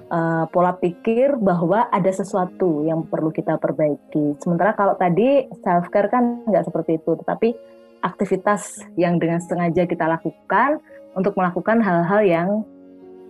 eh, 0.09 0.45
pola 0.49 0.73
pikir 0.79 1.37
bahwa 1.43 1.91
ada 1.91 2.09
sesuatu 2.09 2.87
yang 2.87 3.05
perlu 3.11 3.35
kita 3.35 3.59
perbaiki. 3.59 4.39
Sementara 4.39 4.73
kalau 4.79 4.95
tadi 4.95 5.51
self 5.61 5.91
care 5.91 6.09
kan 6.09 6.47
nggak 6.47 6.71
seperti 6.71 7.03
itu, 7.03 7.19
tetapi 7.21 7.53
aktivitas 8.05 8.85
yang 9.01 9.17
dengan 9.21 9.41
sengaja 9.43 9.89
kita 9.89 10.05
lakukan 10.07 10.79
untuk 11.17 11.35
melakukan 11.37 11.81
hal-hal 11.81 12.21
yang 12.25 12.49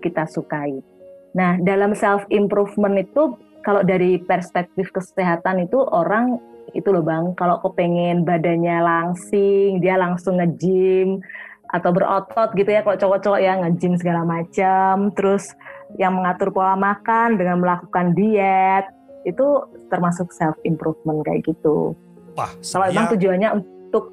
kita 0.04 0.28
sukai. 0.28 0.84
Nah, 1.32 1.56
dalam 1.64 1.96
self 1.96 2.28
improvement 2.28 3.00
itu 3.00 3.34
kalau 3.64 3.80
dari 3.80 4.20
perspektif 4.20 4.92
kesehatan 4.92 5.64
itu 5.64 5.80
orang 5.80 6.36
itu 6.76 6.90
loh 6.90 7.00
bang 7.06 7.32
kalau 7.38 7.62
kepengen 7.64 8.26
badannya 8.26 8.82
langsing 8.82 9.78
dia 9.78 9.94
langsung 9.96 10.42
nge-gym 10.42 11.22
atau 11.70 11.90
berotot 11.94 12.50
gitu 12.54 12.70
ya 12.70 12.82
kalau 12.82 12.98
cowok-cowok 12.98 13.40
ya 13.40 13.56
nge-gym 13.62 13.94
segala 13.96 14.26
macam 14.26 15.14
terus 15.14 15.54
yang 15.96 16.18
mengatur 16.18 16.50
pola 16.50 16.74
makan 16.74 17.38
dengan 17.38 17.62
melakukan 17.62 18.12
diet 18.18 18.90
itu 19.24 19.64
termasuk 19.88 20.28
self 20.34 20.58
improvement 20.68 21.24
kayak 21.24 21.48
gitu. 21.48 21.96
Wah, 22.36 22.50
kalau 22.60 22.86
memang 22.92 23.08
tujuannya 23.16 23.50
untuk 23.56 24.12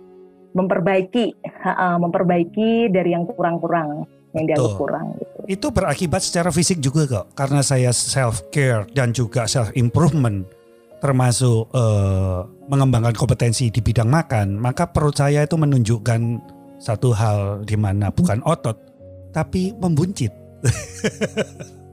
memperbaiki 0.56 1.36
memperbaiki 2.04 2.91
dari 2.93 3.12
yang 3.12 3.27
kurang-kurang 3.27 4.08
yang 4.32 4.45
dianggap 4.47 4.73
kurang 4.80 5.15
gitu 5.19 5.31
itu 5.52 5.68
berakibat 5.68 6.24
secara 6.24 6.48
fisik 6.48 6.80
juga 6.80 7.04
kok. 7.04 7.26
Karena 7.36 7.60
saya 7.60 7.92
self 7.92 8.48
care 8.56 8.88
dan 8.96 9.12
juga 9.12 9.44
self 9.52 9.76
improvement 9.76 10.48
termasuk 11.04 11.68
eh, 11.74 12.40
mengembangkan 12.70 13.18
kompetensi 13.18 13.68
di 13.68 13.82
bidang 13.84 14.08
makan, 14.08 14.56
maka 14.56 14.88
perut 14.88 15.18
saya 15.18 15.44
itu 15.44 15.58
menunjukkan 15.60 16.22
satu 16.80 17.12
hal 17.12 17.68
di 17.68 17.76
mana 17.76 18.10
bukan 18.10 18.40
otot 18.48 18.78
tapi 19.36 19.76
membuncit. 19.76 20.32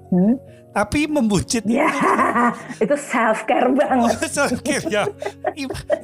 Hmm? 0.09 0.37
Tapi 0.69 1.11
membuncit 1.11 1.65
ya 1.67 1.89
itu 2.79 2.95
self 2.95 3.49
care 3.49 3.73
banget 3.73 4.29
self 4.37 4.61
care 4.63 4.87
ya. 4.87 5.05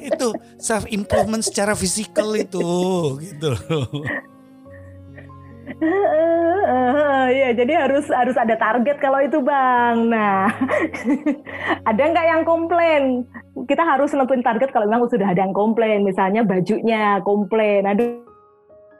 Itu 0.01 0.33
self 0.57 0.89
improvement 0.89 1.45
secara 1.45 1.77
fisikal 1.77 2.33
itu 2.35 2.65
gitu. 3.21 3.53
Iya, 7.25 7.49
jadi 7.57 7.73
harus 7.77 8.05
harus 8.09 8.37
ada 8.37 8.53
target 8.57 8.97
kalau 9.01 9.19
itu 9.21 9.41
bang. 9.41 10.09
Nah, 10.09 10.49
ada 11.89 12.01
nggak 12.01 12.25
yang 12.25 12.43
komplain? 12.45 13.25
Kita 13.65 13.81
harus 13.81 14.13
nentuin 14.13 14.45
target 14.45 14.69
kalau 14.69 14.85
memang 14.85 15.09
sudah 15.09 15.25
ada 15.25 15.41
yang 15.41 15.53
komplain. 15.53 16.05
Misalnya 16.05 16.45
bajunya 16.45 17.21
komplain. 17.25 17.85
Aduh, 17.89 18.21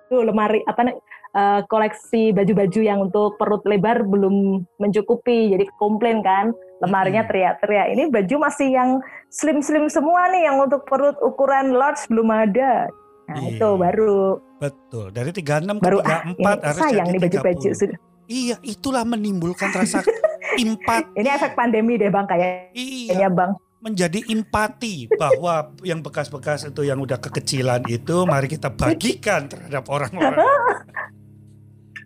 aduh, 0.10 0.24
lemari 0.26 0.62
apa 0.66 0.82
nih, 0.90 0.96
eh, 1.38 1.62
koleksi 1.70 2.34
baju-baju 2.34 2.82
yang 2.82 3.00
untuk 3.02 3.38
perut 3.38 3.62
lebar 3.66 4.06
belum 4.06 4.66
mencukupi. 4.82 5.54
Jadi 5.54 5.70
komplain 5.78 6.26
kan, 6.26 6.54
lemarinya 6.82 7.26
teriak-teriak. 7.30 7.94
Ini 7.94 8.04
baju 8.10 8.36
masih 8.42 8.74
yang 8.74 8.90
slim-slim 9.30 9.90
semua 9.90 10.30
nih, 10.34 10.50
yang 10.50 10.58
untuk 10.62 10.86
perut 10.90 11.18
ukuran 11.22 11.74
large 11.74 12.06
belum 12.10 12.30
ada. 12.30 12.90
Nah, 13.26 13.36
Iya. 13.36 13.52
itu 13.52 13.68
baru 13.74 14.16
Betul. 14.56 15.06
Dari 15.10 15.32
36 15.32 15.76
ke 15.76 15.82
baru 15.82 15.98
ah 16.00 16.24
34 16.24 16.32
ini 16.32 16.44
harus 16.62 16.80
sayang 16.80 17.08
nih 17.10 17.20
baju-baju 17.20 17.68
30. 17.68 17.76
sudah. 17.76 17.98
Iya, 18.26 18.56
itulah 18.62 19.04
menimbulkan 19.04 19.70
rasa 19.70 20.02
empat. 20.58 21.04
Ini 21.14 21.30
efek 21.32 21.54
pandemi 21.54 21.96
deh 21.96 22.08
bang 22.08 22.26
Iya, 22.26 22.72
kayaknya 22.74 23.30
bang. 23.30 23.52
menjadi 23.78 24.20
empati 24.28 25.06
bahwa 25.12 25.70
yang 25.82 26.02
bekas-bekas 26.02 26.66
itu 26.66 26.82
yang 26.82 26.98
udah 26.98 27.20
kekecilan 27.20 27.86
itu 27.86 28.26
mari 28.26 28.48
kita 28.48 28.68
bagikan 28.68 29.46
terhadap 29.46 29.86
orang-orang. 29.88 30.42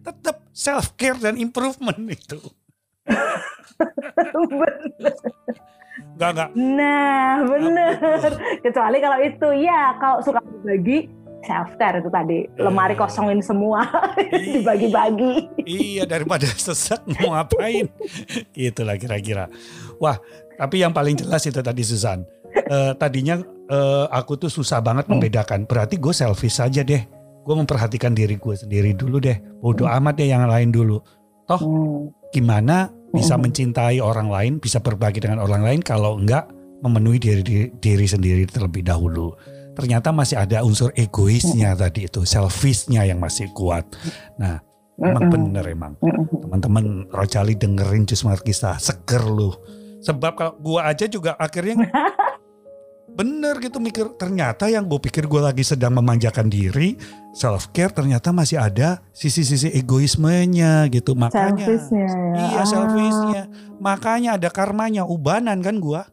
Tetap 0.03 0.43
self 0.51 0.95
care 0.95 1.15
dan 1.15 1.35
improvement 1.35 1.99
itu. 2.03 2.39
Enggak 6.19 6.31
enggak. 6.35 6.49
nah 6.75 7.31
bener. 7.47 8.31
Kecuali 8.59 8.97
kalau 8.99 9.17
itu 9.23 9.47
ya 9.63 9.95
kalau 10.03 10.19
suka 10.19 10.43
berbagi 10.43 11.07
self 11.47 11.71
care 11.79 12.03
itu 12.03 12.11
tadi 12.11 12.43
lemari 12.59 12.99
kosongin 12.99 13.39
semua 13.39 13.87
dibagi-bagi. 14.51 15.63
Iya 15.63 16.03
daripada 16.03 16.43
sesat 16.67 17.07
mau 17.23 17.31
ngapain. 17.31 17.87
Itulah 18.51 18.99
kira-kira. 18.99 19.47
Wah, 20.03 20.19
tapi 20.59 20.83
yang 20.83 20.91
paling 20.91 21.15
jelas 21.15 21.47
itu 21.47 21.63
tadi 21.63 21.87
Susan. 21.87 22.27
Eh, 22.51 22.91
tadinya 22.99 23.39
eh, 23.71 24.05
aku 24.11 24.35
tuh 24.35 24.51
susah 24.51 24.83
banget 24.83 25.07
membedakan. 25.07 25.63
Berarti 25.63 25.95
gue 25.95 26.11
selfish 26.11 26.59
saja 26.59 26.83
deh. 26.83 26.99
Gue 27.47 27.55
memperhatikan 27.55 28.11
diri 28.11 28.35
gue 28.35 28.55
sendiri 28.59 28.91
dulu 28.91 29.23
deh. 29.23 29.39
Bodoh 29.63 29.87
amat 29.87 30.19
deh 30.19 30.27
yang 30.27 30.43
lain 30.51 30.75
dulu. 30.75 30.99
Hmm. 31.47 32.11
Gimana 32.29 32.91
bisa 33.09 33.35
Mm-mm. 33.35 33.49
mencintai 33.49 33.97
orang 34.01 34.29
lain, 34.29 34.53
bisa 34.61 34.77
berbagi 34.81 35.21
dengan 35.23 35.41
orang 35.41 35.65
lain 35.65 35.79
kalau 35.81 36.17
enggak 36.17 36.49
memenuhi 36.79 37.19
diri, 37.19 37.41
diri, 37.43 37.65
diri 37.81 38.05
sendiri 38.07 38.43
terlebih 38.47 38.85
dahulu. 38.85 39.35
Ternyata 39.75 40.11
masih 40.11 40.35
ada 40.39 40.59
unsur 40.63 40.91
egoisnya 40.95 41.71
tadi 41.75 42.07
itu, 42.07 42.27
selfishnya 42.27 43.07
yang 43.07 43.19
masih 43.19 43.47
kuat. 43.55 43.87
Nah, 44.35 44.59
emang 44.99 45.31
bener 45.31 45.65
emang. 45.67 45.93
Mm-mm. 46.03 46.27
Teman-teman 46.47 46.85
Rojali 47.11 47.55
dengerin 47.55 48.03
Jus 48.03 48.27
Markisa, 48.27 48.75
seger 48.79 49.23
lu. 49.23 49.55
Sebab 49.99 50.31
kalau 50.35 50.53
gua 50.63 50.87
aja 50.91 51.07
juga 51.11 51.35
akhirnya 51.35 51.75
bener 53.11 53.57
gitu 53.59 53.77
mikir 53.77 54.15
ternyata 54.15 54.65
yang 54.65 54.83
gue 54.83 54.97
pikir 54.97 55.25
gue 55.25 55.39
lagi 55.39 55.61
sedang 55.61 55.91
memanjakan 55.93 56.47
diri 56.47 56.95
self 57.29 57.69
care 57.69 57.89
ternyata 57.89 58.29
masih 58.29 58.55
ada 58.55 59.03
sisi-sisi 59.11 59.69
egoismenya 59.69 60.87
gitu 60.87 61.13
makanya 61.13 61.67
Selfishnya 61.67 62.07
ya. 62.07 62.39
iya 62.45 62.59
Ah. 62.59 62.65
selfishnya 62.65 63.43
makanya 63.77 64.29
ada 64.35 64.49
karmanya 64.49 65.03
ubanan 65.03 65.59
kan 65.59 65.77
gua 65.77 66.07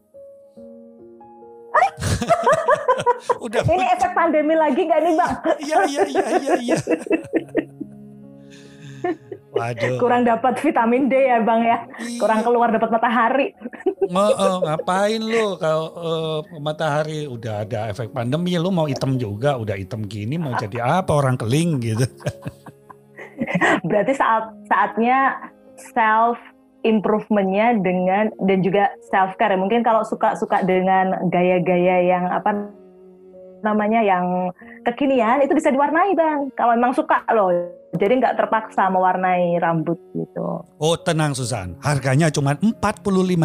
udah 3.40 3.60
Ini 3.62 3.86
efek 3.92 4.12
pandemi 4.12 4.52
lagi 4.52 4.82
gak 4.82 5.00
nih 5.00 5.12
bang? 5.14 5.32
iya 5.58 5.76
iya 5.86 6.02
iya 6.04 6.24
iya 6.36 6.54
iya 6.58 6.76
waduh 9.56 9.96
Kurang 9.98 10.22
dapat 10.28 10.54
vitamin 10.60 11.08
D 11.08 11.14
ya 11.16 11.38
bang 11.40 11.60
ya? 11.64 11.78
Iya. 12.02 12.20
Kurang 12.20 12.40
keluar 12.44 12.68
dapat 12.70 12.90
matahari. 12.92 13.46
Nge- 14.06 14.36
eh, 14.36 14.58
ngapain 14.62 15.22
lu 15.22 15.46
kalau 15.58 15.86
eh, 15.96 16.38
matahari 16.60 17.20
udah 17.26 17.66
ada 17.66 17.90
efek 17.90 18.12
pandemi 18.12 18.54
lu 18.58 18.70
mau 18.70 18.86
hitam 18.86 19.18
juga 19.18 19.58
udah 19.58 19.74
hitam 19.74 20.04
gini 20.06 20.38
mau 20.38 20.54
jadi 20.54 21.02
apa 21.02 21.10
orang 21.10 21.34
keling 21.34 21.82
gitu 21.82 22.06
Berarti 23.84 24.12
saat 24.16 24.48
saatnya 24.68 25.36
self 25.94 26.40
improvementnya 26.86 27.76
dengan 27.82 28.30
dan 28.46 28.62
juga 28.62 28.94
self 29.10 29.34
care. 29.36 29.58
Mungkin 29.58 29.82
kalau 29.82 30.06
suka 30.06 30.38
suka 30.38 30.62
dengan 30.62 31.28
gaya-gaya 31.28 32.06
yang 32.06 32.24
apa 32.30 32.70
namanya 33.64 34.00
yang 34.04 34.54
kekinian 34.86 35.42
itu 35.42 35.52
bisa 35.56 35.74
diwarnai 35.74 36.14
bang. 36.14 36.48
Kalau 36.54 36.72
memang 36.78 36.94
suka 36.94 37.26
loh. 37.34 37.50
Jadi 37.96 38.12
nggak 38.16 38.36
terpaksa 38.36 38.86
mewarnai 38.86 39.56
rambut 39.56 39.96
gitu. 40.12 40.62
oh 40.62 40.96
tenang 40.98 41.32
Susan 41.32 41.74
harganya 41.80 42.28
cuma 42.28 42.54
45 42.54 42.76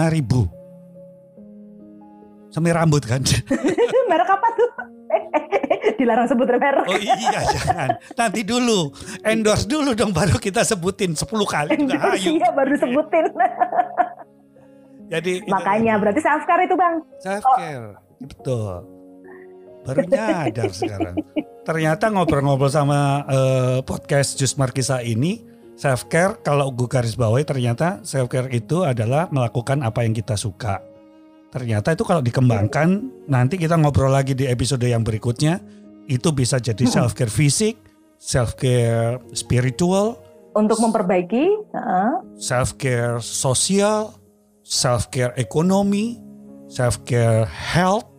ribu 0.09 0.45
Semi 2.47 2.67
rambut 2.69 2.99
kan 3.01 3.23
Merek 4.11 4.27
apa 4.27 4.47
tuh? 4.53 4.69
Dilarang 5.97 6.27
sebut 6.27 6.47
merek. 6.47 6.83
Oh 6.83 6.95
iya 6.95 7.15
jangan 7.15 7.89
Nanti 8.13 8.43
dulu 8.43 8.91
Endorse 9.21 9.63
dulu 9.65 9.91
dong 9.91 10.11
baru 10.11 10.35
kita 10.35 10.59
sebutin 10.61 11.15
10 11.15 11.23
kali 11.25 11.79
juga 11.79 11.95
ayo 12.11 12.31
Iya 12.31 12.49
baru 12.51 12.75
sebutin. 12.75 13.25
Jadi 15.07 15.31
itu- 15.39 15.47
Makanya 15.47 15.95
berarti 15.95 16.19
self 16.19 16.43
care 16.43 16.63
itu 16.63 16.75
bang. 16.75 16.95
Self 17.19 17.43
care, 17.53 17.95
betul. 18.17 18.83
Baru 19.81 20.05
nyadar 20.05 20.69
sekarang. 20.69 21.15
Ternyata 21.61 22.09
ngobrol-ngobrol 22.09 22.69
sama 22.69 23.25
eh, 23.29 23.79
podcast 23.85 24.37
Jus 24.37 24.57
Markisa 24.57 25.01
ini, 25.01 25.41
self 25.77 26.09
care 26.09 26.41
kalau 26.41 26.69
gue 26.73 26.85
garis 26.89 27.17
bawahi 27.17 27.45
ternyata 27.45 28.01
self 28.01 28.29
care 28.29 28.49
itu 28.53 28.85
adalah 28.85 29.29
melakukan 29.33 29.81
apa 29.81 30.05
yang 30.05 30.13
kita 30.13 30.37
suka. 30.37 30.81
Ternyata 31.51 31.91
itu 31.91 32.07
kalau 32.07 32.23
dikembangkan, 32.23 33.11
nanti 33.27 33.59
kita 33.59 33.75
ngobrol 33.75 34.07
lagi 34.07 34.31
di 34.31 34.47
episode 34.47 34.87
yang 34.87 35.03
berikutnya, 35.03 35.59
itu 36.07 36.31
bisa 36.31 36.63
jadi 36.63 36.87
self 36.87 37.11
care 37.11 37.27
fisik, 37.31 37.75
self 38.15 38.55
care 38.55 39.19
spiritual, 39.35 40.15
Untuk 40.51 40.83
memperbaiki. 40.83 41.71
self 42.35 42.75
care 42.75 43.19
sosial, 43.19 44.15
self 44.63 45.07
care 45.11 45.31
ekonomi, 45.35 46.19
self 46.67 47.03
care 47.07 47.47
health. 47.47 48.10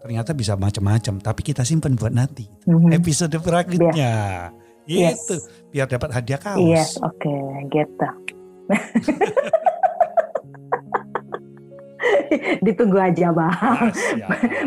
Ternyata 0.00 0.32
bisa 0.32 0.56
macam-macam, 0.56 1.20
tapi 1.20 1.40
kita 1.44 1.60
simpan 1.60 1.92
buat 1.92 2.12
nanti. 2.12 2.48
Mhm. 2.64 2.96
Episode 2.96 3.36
berikutnya. 3.36 4.48
Yes. 4.88 5.28
Itu 5.28 5.36
biar 5.70 5.86
dapat 5.86 6.10
hadiah 6.16 6.40
kaos. 6.40 6.64
Yes, 6.64 6.96
oke, 7.04 7.36
gitu. 7.68 8.08
Ditunggu 12.64 12.96
aja 12.96 13.28
bang. 13.28 13.92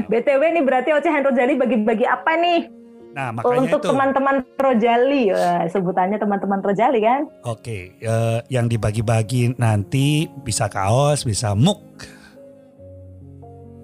BTW 0.05 0.41
nih 0.53 0.63
berarti 0.63 0.93
Ocehan 0.93 1.25
Rojali 1.25 1.57
bagi-bagi 1.57 2.05
apa 2.05 2.37
nih 2.37 2.83
Nah, 3.13 3.29
makanya 3.29 3.69
untuk 3.69 3.85
teman-teman 3.85 4.41
Rojali? 4.57 5.29
Wah, 5.29 5.69
sebutannya 5.69 6.17
teman-teman 6.17 6.65
Rojali 6.65 6.99
kan? 7.05 7.29
Oke, 7.45 7.93
eh, 8.01 8.39
yang 8.49 8.65
dibagi-bagi 8.65 9.53
nanti 9.61 10.25
bisa 10.41 10.65
kaos, 10.65 11.21
bisa 11.21 11.53
muk. 11.53 11.77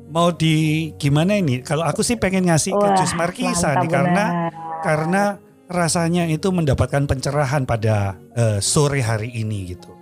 Mau 0.09 0.33
di 0.33 0.89
gimana 0.97 1.37
ini? 1.37 1.61
Kalau 1.61 1.85
aku 1.85 2.01
sih 2.01 2.17
pengen 2.17 2.49
ngasih 2.49 2.73
ke 2.73 2.81
Wah, 2.81 2.97
Jus 2.97 3.13
Markisa 3.13 3.77
nih 3.77 3.89
karena 3.89 4.25
karena 4.81 5.23
rasanya 5.69 6.25
itu 6.25 6.49
mendapatkan 6.49 7.05
pencerahan 7.05 7.61
pada 7.63 8.17
eh, 8.33 8.57
sore 8.57 9.05
hari 9.05 9.29
ini 9.29 9.77
gitu. 9.77 9.93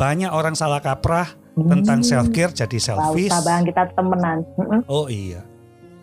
Banyak 0.00 0.32
orang 0.32 0.56
salah 0.56 0.80
kaprah 0.80 1.28
tentang 1.52 2.00
Hmm. 2.00 2.08
self 2.08 2.28
care 2.32 2.48
jadi 2.48 2.78
selfish. 2.80 3.28
bang, 3.44 3.68
kita 3.68 3.92
temenan. 3.92 4.40
Oh 4.88 5.04
iya, 5.12 5.44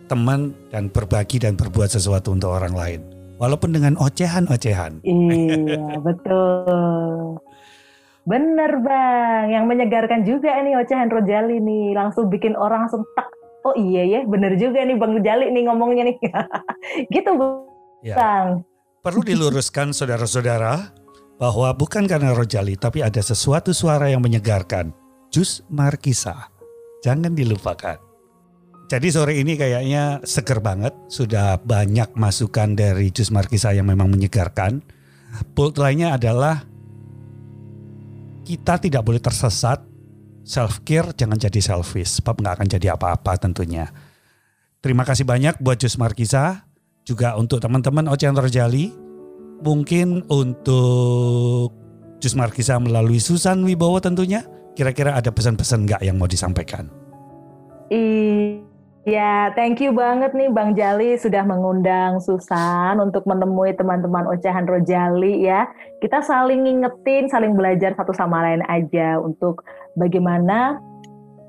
teman 0.06 0.54
dan 0.70 0.86
berbagi 0.86 1.42
dan 1.42 1.58
berbuat 1.58 1.90
sesuatu 1.90 2.30
untuk 2.30 2.54
orang 2.54 2.70
lain, 2.70 3.00
walaupun 3.36 3.74
dengan 3.74 3.98
ocehan-ocehan. 3.98 5.02
Iya, 5.02 5.98
betul. 6.06 7.42
Bener 8.22 8.78
bang, 8.78 9.50
yang 9.50 9.64
menyegarkan 9.66 10.22
juga 10.22 10.54
nih 10.62 10.78
Ocehan 10.78 11.10
Rojali 11.10 11.58
nih, 11.58 11.98
langsung 11.98 12.30
bikin 12.30 12.54
orang 12.54 12.86
langsung 12.86 13.02
tak. 13.18 13.26
Oh 13.60 13.76
iya 13.76 14.02
ya, 14.08 14.20
bener 14.24 14.56
juga 14.56 14.80
nih 14.80 14.96
Bang 14.96 15.12
Rojali 15.16 15.52
nih 15.52 15.62
ngomongnya 15.68 16.08
nih. 16.08 16.16
gitu 17.14 17.30
Ya. 18.00 18.16
bang. 18.16 18.48
Perlu 19.04 19.20
diluruskan 19.24 19.92
saudara-saudara 19.92 20.92
bahwa 21.40 21.72
bukan 21.72 22.04
karena 22.04 22.32
Rojali, 22.36 22.76
tapi 22.76 23.00
ada 23.00 23.20
sesuatu 23.20 23.72
suara 23.72 24.08
yang 24.08 24.20
menyegarkan. 24.24 24.92
Jus 25.32 25.64
Markisa, 25.72 26.52
jangan 27.04 27.32
dilupakan. 27.32 27.96
Jadi 28.90 29.08
sore 29.14 29.38
ini 29.38 29.54
kayaknya 29.54 30.18
seger 30.26 30.58
banget, 30.58 30.90
sudah 31.06 31.62
banyak 31.62 32.10
masukan 32.18 32.74
dari 32.74 33.14
Jus 33.14 33.30
Markisa 33.30 33.70
yang 33.70 33.86
memang 33.86 34.10
menyegarkan. 34.10 34.82
Bold 35.54 35.78
lainnya 35.78 36.18
adalah 36.18 36.66
kita 38.42 38.82
tidak 38.82 39.06
boleh 39.06 39.22
tersesat. 39.22 39.86
Self 40.50 40.82
care 40.82 41.14
jangan 41.14 41.38
jadi 41.38 41.62
selfish, 41.62 42.18
sebab 42.18 42.42
nggak 42.42 42.58
akan 42.58 42.66
jadi 42.66 42.98
apa-apa 42.98 43.38
tentunya. 43.38 43.86
Terima 44.82 45.06
kasih 45.06 45.22
banyak 45.22 45.62
buat 45.62 45.78
Jus 45.78 45.94
Markisa, 45.94 46.66
juga 47.06 47.38
untuk 47.38 47.62
teman-teman 47.62 48.10
Ocean 48.10 48.34
Rojali. 48.34 48.90
Mungkin 49.62 50.26
untuk 50.26 51.70
Jus 52.18 52.34
Markisa 52.34 52.82
melalui 52.82 53.22
Susan 53.22 53.62
Wibowo 53.62 54.02
tentunya. 54.02 54.42
Kira-kira 54.74 55.14
ada 55.14 55.30
pesan-pesan 55.30 55.86
nggak 55.86 56.02
yang 56.02 56.18
mau 56.18 56.26
disampaikan? 56.26 56.90
Iya, 59.00 59.50
thank 59.56 59.80
you 59.80 59.96
banget 59.96 60.36
nih 60.36 60.52
Bang 60.52 60.76
Jali 60.76 61.16
sudah 61.16 61.40
mengundang 61.42 62.20
Susan 62.20 63.00
untuk 63.00 63.24
menemui 63.24 63.72
teman-teman 63.72 64.28
Ocehan 64.28 64.68
Rojali 64.68 65.46
ya. 65.46 65.64
Kita 66.04 66.20
saling 66.20 66.68
ngingetin, 66.68 67.26
saling 67.32 67.56
belajar 67.56 67.96
satu 67.96 68.12
sama 68.12 68.44
lain 68.44 68.60
aja 68.68 69.16
untuk 69.16 69.64
bagaimana 69.98 70.78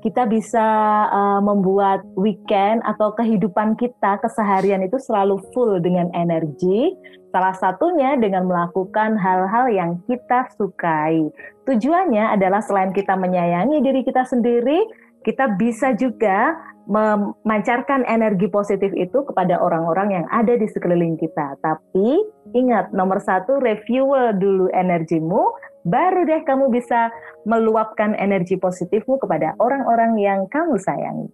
kita 0.02 0.26
bisa 0.26 0.66
uh, 1.14 1.38
membuat 1.38 2.02
weekend 2.18 2.82
atau 2.82 3.14
kehidupan 3.14 3.78
kita 3.78 4.18
keseharian 4.18 4.82
itu 4.82 4.98
selalu 4.98 5.38
full 5.54 5.78
dengan 5.78 6.10
energi. 6.10 6.90
Salah 7.30 7.54
satunya 7.54 8.18
dengan 8.18 8.50
melakukan 8.50 9.14
hal-hal 9.16 9.70
yang 9.70 9.90
kita 10.10 10.50
sukai. 10.58 11.30
Tujuannya 11.64 12.34
adalah 12.34 12.60
selain 12.60 12.90
kita 12.90 13.14
menyayangi 13.14 13.78
diri 13.80 14.02
kita 14.02 14.26
sendiri, 14.26 14.84
kita 15.22 15.54
bisa 15.54 15.94
juga 15.94 16.58
memancarkan 16.90 18.02
energi 18.10 18.50
positif 18.50 18.90
itu 18.98 19.22
kepada 19.22 19.54
orang-orang 19.62 20.18
yang 20.18 20.26
ada 20.34 20.58
di 20.58 20.66
sekeliling 20.66 21.14
kita. 21.14 21.54
Tapi 21.62 22.26
ingat, 22.58 22.90
nomor 22.90 23.22
satu, 23.22 23.62
refuel 23.62 24.34
dulu 24.34 24.66
energimu, 24.74 25.54
baru 25.82 26.26
deh 26.26 26.42
kamu 26.46 26.70
bisa 26.70 27.10
meluapkan 27.46 28.14
energi 28.18 28.58
positifmu 28.58 29.18
kepada 29.18 29.54
orang-orang 29.58 30.18
yang 30.18 30.40
kamu 30.50 30.78
sayangi. 30.78 31.28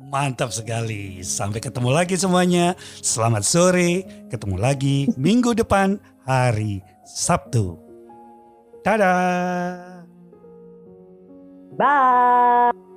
Mantap 0.00 0.48
sekali. 0.48 1.20
Sampai 1.20 1.60
ketemu 1.60 1.92
lagi 1.92 2.16
semuanya. 2.16 2.72
Selamat 3.04 3.44
sore. 3.44 4.08
Ketemu 4.32 4.56
lagi 4.56 5.12
minggu 5.20 5.52
depan 5.52 6.00
hari 6.24 6.80
Sabtu. 7.04 7.76
Dadah. 8.80 10.00
Bye! 11.76 12.89